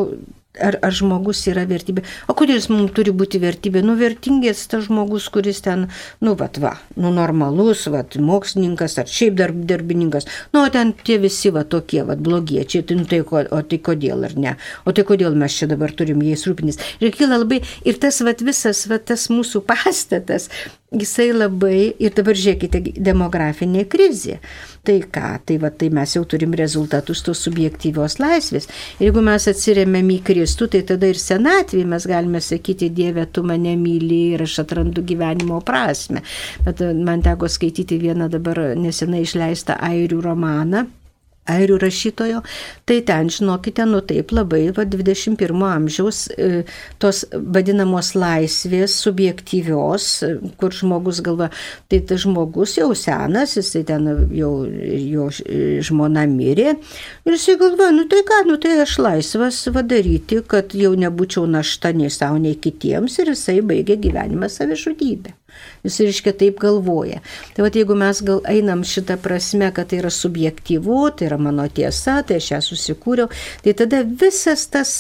[0.64, 2.04] ar, ar žmogus yra vertybė.
[2.28, 3.84] O kodėl jis mums turi būti vertybė?
[3.86, 5.88] Nu, vertingės tas žmogus, kuris ten,
[6.24, 10.28] nu, vat, va, nu, normalus, va, mokslininkas ar šiaip darb, darbininkas.
[10.56, 14.26] Nu, o ten tie visi, va, tokie, va, blogiečiai, tai, nu, tai, o tai kodėl
[14.28, 14.56] ar ne?
[14.86, 16.82] O tai kodėl mes čia dabar turim jais rūpintis?
[17.04, 20.50] Ir kyla labai, ir tas, va, visas, va, tas mūsų pastatas,
[20.96, 24.38] jisai labai, ir dabar žiūrėkite, demografinė krizė.
[24.88, 28.70] Tai ką, tai, va, tai mes jau turim rezultatus tos subjektyvios laisvės.
[29.00, 33.44] Ir jeigu mes atsiriamėm į Kristų, tai tada ir senatvį mes galime sakyti, Dieve, tu
[33.44, 36.24] mane myli ir aš atrandu gyvenimo prasme.
[36.64, 40.88] Bet man teko skaityti vieną dabar nesenai išleistą airių romaną
[41.52, 42.42] airių rašytojo,
[42.88, 46.64] tai ten, žinokite, nu taip labai, va, 21 amžiaus e,
[47.02, 51.50] tos vadinamos laisvės subjektyvios, e, kur žmogus galva,
[51.92, 55.30] tai tas žmogus jau senas, jisai ten jau jo
[55.88, 60.94] žmona mirė ir jisai galva, nu tai ką, nu tai aš laisvas vadaryti, kad jau
[61.00, 65.36] nebūčiau našta nei savo, nei kitiems ir jisai baigė gyvenimą savižudybę.
[65.86, 67.22] Jis reiškia taip galvoja.
[67.56, 71.68] Tai va, jeigu mes gal einam šitą prasme, kad tai yra subjektyvu, tai yra mano
[71.70, 73.30] tiesa, tai aš ją susikūriau,
[73.66, 74.96] tai tada visas tas,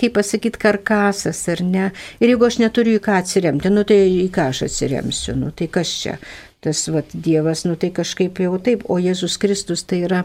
[0.00, 1.90] kaip pasakyti, karkasas ar ne.
[2.20, 5.70] Ir jeigu aš neturiu į ką atsiremti, nu tai į ką aš atsiremsiu, nu tai
[5.72, 6.16] kas čia.
[6.62, 10.22] Tas vat, Dievas, nu tai kažkaip jau taip, o Jėzus Kristus tai yra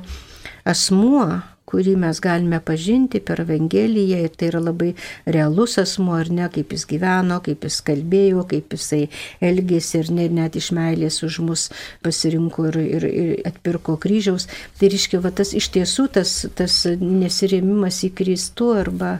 [0.69, 1.25] asmuo,
[1.68, 4.93] kurį mes galime pažinti per Evangeliją ir tai yra labai
[5.26, 9.03] realus asmo, ar ne, kaip jis gyveno, kaip jis kalbėjo, kaip jisai
[9.43, 11.68] elgėsi ir net, net iš meilės už mus
[12.05, 14.47] pasirinko ir, ir, ir atpirko kryžiaus.
[14.80, 19.18] Tai reiškia, va, tas iš tiesų tas, tas nesirėmimas į Kristų arba,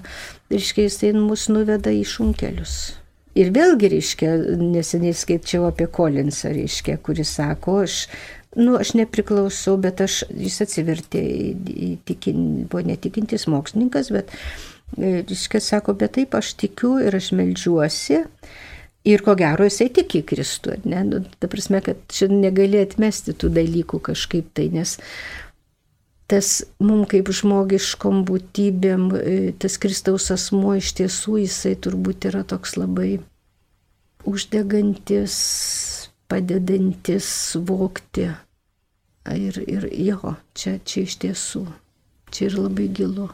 [0.54, 2.78] reiškia, jisai mus nuveda į šunkelius.
[3.38, 8.08] Ir vėlgi, reiškia, neseniai skaičiau apie Kolinsą, reiškia, kuris sako, aš
[8.58, 11.22] Nu, aš nepriklausau, bet aš, jis atsivertė,
[12.10, 14.34] tikin, buvo netikintis mokslininkas, bet,
[14.98, 18.24] reiškia, sako, bet taip aš tikiu ir aš melžiuosi.
[19.08, 21.04] Ir ko gero jisai tiki Kristų, ne?
[21.06, 24.98] Nu, ta prasme, kad šiandien negali atmesti tų dalykų kažkaip tai, nes
[26.28, 26.50] tas
[26.84, 29.06] mums kaip žmogiškom būtybėm,
[29.62, 33.14] tas Kristaus asmuo iš tiesų jisai turbūt yra toks labai
[34.28, 35.38] uždegantis,
[36.28, 38.28] padedantis suvokti
[39.36, 41.66] Ir, ir jo, čia, čia iš tiesų,
[42.32, 43.28] čia ir labai gilu.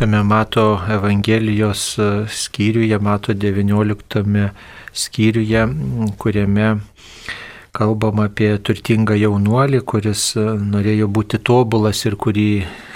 [0.00, 4.48] Tame mato Evangelijos e, skyriuje, mato 19
[4.96, 5.66] skyriuje,
[6.16, 6.68] kuriame
[7.76, 12.48] kalbam apie turtingą jaunuolį, kuris e, norėjo būti tobulas ir kurį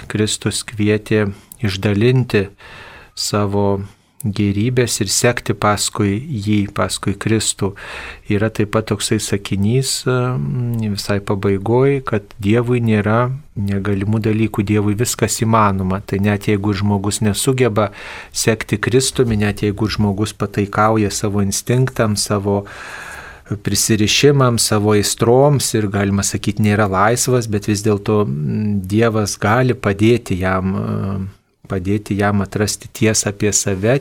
[0.09, 1.27] Kristus kvietė
[1.61, 2.47] išdalinti
[3.15, 3.67] savo
[4.25, 7.73] gerybės ir sekti paskui jį, paskui Kristų.
[8.31, 15.37] Yra taip pat toksai sakinys mm, visai pabaigoje, kad Dievui nėra negalimų dalykų, Dievui viskas
[15.45, 16.01] įmanoma.
[16.01, 17.91] Tai net jeigu žmogus nesugeba
[18.33, 22.63] sekti Kristumi, net jeigu žmogus pataikauja savo instinktams, savo
[23.61, 30.41] prisirišimams, savo aistroms ir galima sakyti nėra laisvas, bet vis dėlto mm, Dievas gali padėti
[30.41, 30.73] jam
[31.69, 33.97] padėti jam atrasti tiesą apie save,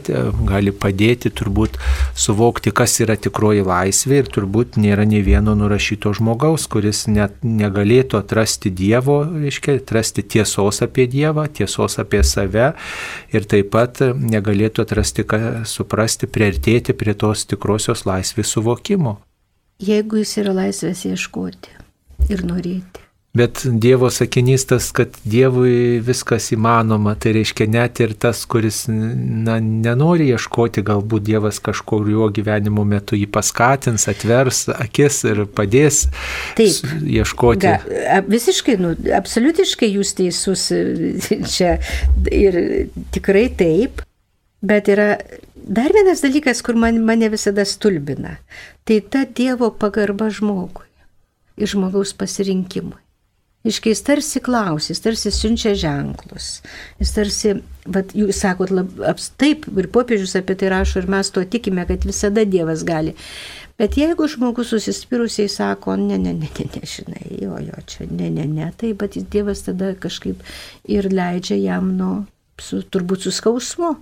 [0.49, 1.79] gali padėti turbūt
[2.19, 8.21] suvokti, kas yra tikroji laisvė ir turbūt nėra ne vieno nurašyto žmogaus, kuris net negalėtų
[8.21, 12.73] atrasti Dievo, reiškia, atrasti tiesos apie Dievą, tiesos apie save
[13.35, 15.27] ir taip pat negalėtų atrasti,
[15.69, 19.19] suprasti, priartėti prie tos tikrosios laisvės suvokimo.
[19.83, 21.75] Jeigu jis yra laisvės ieškoti
[22.31, 23.04] ir norėti.
[23.35, 29.57] Bet Dievo sakinys tas, kad Dievui viskas įmanoma, tai reiškia net ir tas, kuris na,
[29.59, 36.05] nenori ieškoti, galbūt Dievas kažkurio gyvenimo metu jį paskatins, atvers akis ir padės
[36.55, 37.67] Taip, ieškoti.
[37.67, 40.71] Ga, visiškai, nu, absoliutiškai jūs teisus
[41.57, 41.81] čia
[42.31, 42.63] ir
[43.19, 44.05] tikrai taip,
[44.63, 45.17] bet yra
[45.59, 48.39] dar vienas dalykas, kur man, mane visada stulbina.
[48.87, 50.87] Tai ta Dievo pagarba žmogui
[51.59, 53.04] ir žmogaus pasirinkimui.
[53.65, 56.59] Iškeis tarsi klausys, tarsi siunčia ženklus.
[57.01, 57.53] Jis tarsi,
[57.89, 61.87] bet jūs sakot, lab, aps, taip, ir popiežius apie tai rašo, ir mes tuo tikime,
[61.89, 63.15] kad visada Dievas gali.
[63.81, 68.29] Bet jeigu žmogus susispirusiai sako, ne, ne, ne, ne, ne, žinai, jo, jo, čia, ne,
[68.31, 70.45] ne, ne, tai, bet Dievas tada kažkaip
[70.85, 72.11] ir leidžia jam, nu,
[72.61, 73.97] su, turbūt su skausmu.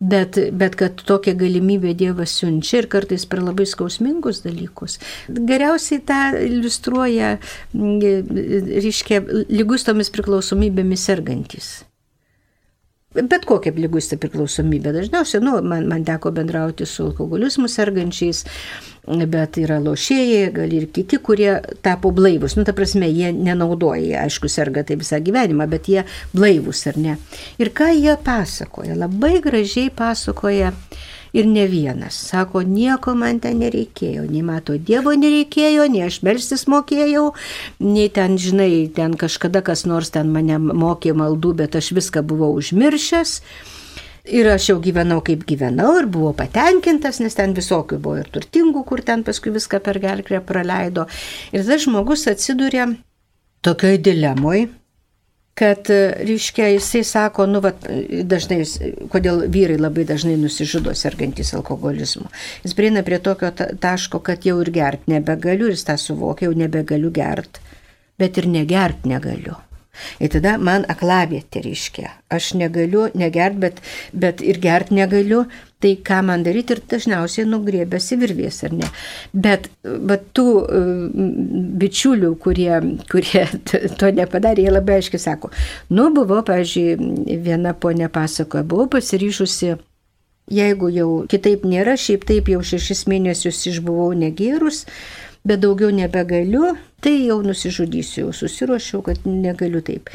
[0.00, 4.98] Bet, bet kad tokią galimybę Dievas siunčia ir kartais per labai skausmingus dalykus.
[5.32, 7.38] Geriausiai tą iliustruoja,
[7.72, 11.85] reiškia, lygustomis priklausomybėmis sergantis
[13.22, 14.92] bet kokia lyguista priklausomybė.
[14.96, 18.44] Dažniausiai, nu, man, man teko bendrauti su alkoholizmu sergančiais,
[19.06, 21.52] bet yra lošėjai, gal ir kiti, kurie
[21.84, 22.56] tapo blaivus.
[22.58, 26.98] Nu, ta prasme, jie nenaudoja, jie, aišku, serga tai visą gyvenimą, bet jie blaivus ar
[27.00, 27.18] ne.
[27.62, 28.98] Ir ką jie pasakoja?
[28.98, 30.74] Labai gražiai pasakoja
[31.36, 32.16] ir ne vienas.
[32.30, 37.28] Sako, nieko man ten nereikėjo, nei mato Dievo nereikėjo, nei aš melstis mokėjau,
[37.84, 42.54] nei ten, žinai, ten kažkada kas nors ten mane mokė maldų, bet aš viską buvau
[42.60, 43.40] užmiršęs.
[44.26, 48.82] Ir aš jau gyvenau kaip gyvenau ir buvau patenkintas, nes ten visokių buvo ir turtingų,
[48.88, 51.06] kur ten paskui viską per gelkrę praleido.
[51.54, 52.88] Ir tas žmogus atsidūrė
[53.66, 54.66] tokioj dilemoj,
[55.56, 55.88] kad,
[56.28, 57.86] reiškia, jisai sako, nu, vat,
[58.28, 58.60] dažnai,
[59.12, 62.28] kodėl vyrai labai dažnai nusižudo sergantis alkoholizmu.
[62.64, 63.48] Jis prieina prie tokio
[63.80, 67.62] taško, kad jau ir gert nebegaliu, jis tą suvokia, jau nebegaliu gert,
[68.20, 69.56] bet ir negert negaliu.
[70.20, 72.10] Ir tada man aklavietė reiškia.
[72.32, 73.80] Aš negaliu negert, bet,
[74.12, 75.46] bet ir gert negaliu.
[75.86, 78.92] Tai ką man daryti ir dažniausiai nugrėbėsi virvės, ar ne.
[79.30, 81.26] Bet, bet tų uh,
[81.78, 82.72] bičiulių, kurie,
[83.12, 83.44] kurie
[84.00, 85.52] to nepadarė, jie labai aiškiai sako,
[85.94, 89.76] nu buvau, pažiūrėjau, viena ponė pasakoja, buvau pasiryžusi
[90.46, 94.84] Jeigu jau kitaip nėra, šiaip taip jau šešis mėnesius išbuvau negėrus,
[95.42, 100.12] bet daugiau nebegaliu, tai jau nusižudysiu, jau susiruošiau, kad negaliu taip.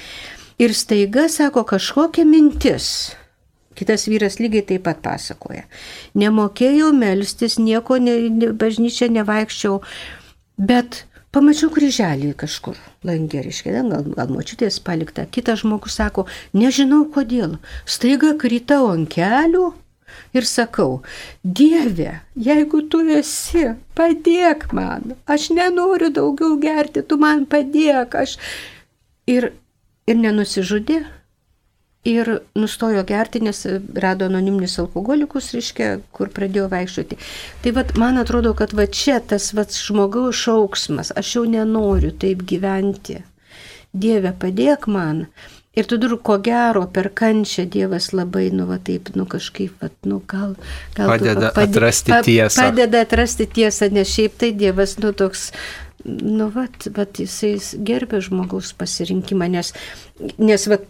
[0.56, 3.12] Ir staiga sako kažkokia mintis.
[3.76, 5.64] Kitas vyras lygiai taip pat pasakoja.
[6.20, 9.80] Nemokėjau melstis, nieko ne, ne, bažnyčia nevaikščiau,
[10.60, 15.26] bet pamačiau kryželį kažkur langė, reiškia, gal, gal močiutės palikta.
[15.32, 17.56] Kitas žmogus sako, nežinau kodėl.
[17.88, 19.70] Staiga kritau ant kelių
[20.36, 21.00] ir sakau,
[21.44, 28.38] Dieve, jeigu tu esi, padėk man, aš nenoriu daugiau gerti, tu man padėk, aš.
[29.30, 29.52] Ir,
[30.10, 31.04] ir nenusižudė,
[32.04, 37.18] ir nustojo gerti, nes rado anoniminius alkoholikus, reiškia, kur pradėjo vaikščioti.
[37.62, 42.42] Tai vad, man atrodo, kad va čia tas va žmogaus šauksmas, aš jau nenoriu taip
[42.50, 43.22] gyventi.
[43.94, 45.28] Dieve, padėk man.
[45.72, 49.88] Ir tu dur, ko gero, per kančią Dievas labai, nu, va taip, nu, kažkaip, va,
[50.04, 50.58] nu, gal...
[50.98, 52.66] gal padeda tu, padė, atrasti tiesą.
[52.66, 55.52] Padeda atrasti tiesą, nes šiaip tai Dievas, nu, toks
[56.06, 57.56] nu, vat, vat, jisai
[57.88, 59.72] gerbė žmogaus pasirinkimą, nes,
[60.42, 60.88] nes vat,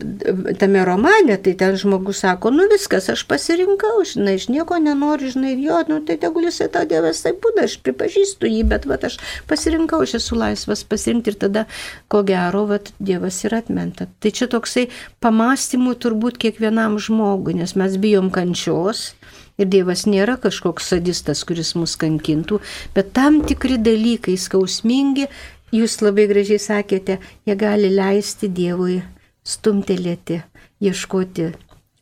[0.61, 5.55] tame romane, tai ten žmogus sako, nu viskas, aš pasirinkau, žinai, aš nieko nenoriu, žinai,
[5.63, 9.19] jo, nu tai tegul jisai tau Dievas taip būna, aš pripažįstu jį, bet vat, aš
[9.51, 11.65] pasirinkau, aš esu laisvas pasirinkti ir tada,
[12.11, 14.09] ko gero, vat, Dievas yra atmenta.
[14.21, 14.87] Tai čia toksai
[15.23, 19.11] pamastymų turbūt kiekvienam žmogui, nes mes bijom kančios
[19.59, 22.61] Ir Dievas nėra kažkoks sadistas, kuris mus kankintų,
[22.95, 25.27] bet tam tikri dalykai skausmingi,
[25.75, 29.01] jūs labai gražiai sakėte, jie gali leisti Dievui
[29.43, 30.41] stumtelėti,
[30.81, 31.51] ieškoti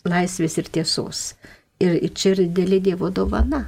[0.07, 1.25] laisvės ir tiesos.
[1.79, 3.65] Ir, ir čia yra didelė Dievo dovana.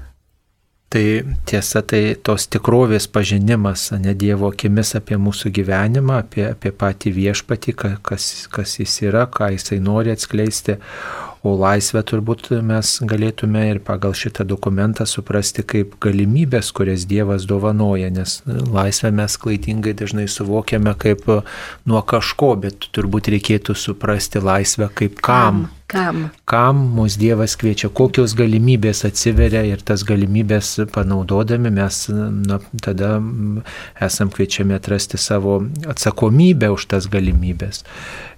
[0.91, 1.03] Tai
[1.47, 7.75] tiesa, tai tos tikrovės pažinimas, ne Dievo akimis apie mūsų gyvenimą, apie, apie patį viešpatį,
[8.03, 10.75] kas, kas jis yra, ką jisai nori atskleisti,
[11.41, 18.11] O laisvę turbūt mes galėtume ir pagal šitą dokumentą suprasti kaip galimybės, kurias Dievas dovanoja,
[18.13, 21.25] nes laisvę mes klaidingai dažnai suvokiame kaip
[21.89, 25.65] nuo kažko, bet turbūt reikėtų suprasti laisvę kaip kam.
[25.91, 26.29] Kam?
[26.47, 33.17] Kam mūsų Dievas kviečia, kokios galimybės atsiveria ir tas galimybės panaudodami mes na, tada
[33.99, 35.57] esam kviečiami atrasti savo
[35.91, 37.81] atsakomybę už tas galimybės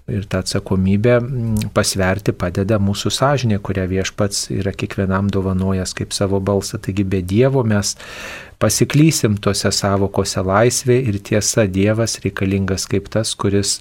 [0.08, 6.42] ir tą atsakomybę mm, pasverti padeda mūsų sąžinė, kurią viešpats yra kiekvienam dovanojęs kaip savo
[6.44, 6.80] balsą.
[6.84, 7.96] Taigi be Dievo mes
[8.60, 13.80] pasiklysim tose savokose laisvė ir tiesa Dievas reikalingas kaip tas, kuris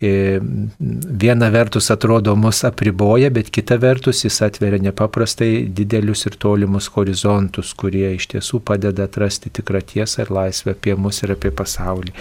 [0.00, 7.72] viena vertus atrodo mus apriboja, bet kita vertus jis atveria nepaprastai didelius ir tolimus horizontus,
[7.74, 12.14] kurie iš tiesų padeda atrasti tikrą tiesą ir laisvę apie mus ir apie pasaulį.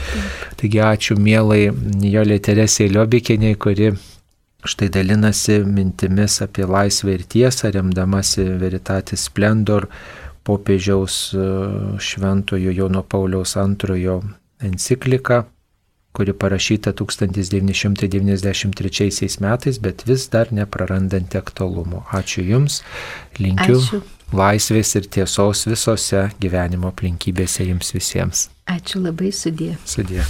[0.57, 1.67] Taigi ačiū mielai
[2.01, 3.91] Jolė Teresė Liobikiniai, kuri
[4.65, 9.85] štai dalinasi mintimis apie laisvę ir tiesą, remdamasi Veritatis Splendor
[10.47, 11.45] popiežiaus e,
[12.01, 14.23] šventojo Jono Pauliaus antrojo
[14.65, 15.43] encikliką
[16.17, 22.01] kuri parašyta 1993 metais, bet vis dar neprarandanti aktualumo.
[22.17, 22.81] Ačiū Jums,
[23.37, 24.01] linkiu Ačiū.
[24.33, 28.49] laisvės ir tiesos visose gyvenimo aplinkybėse Jums visiems.
[28.65, 29.77] Ačiū labai sudė.
[29.85, 30.25] Sudė.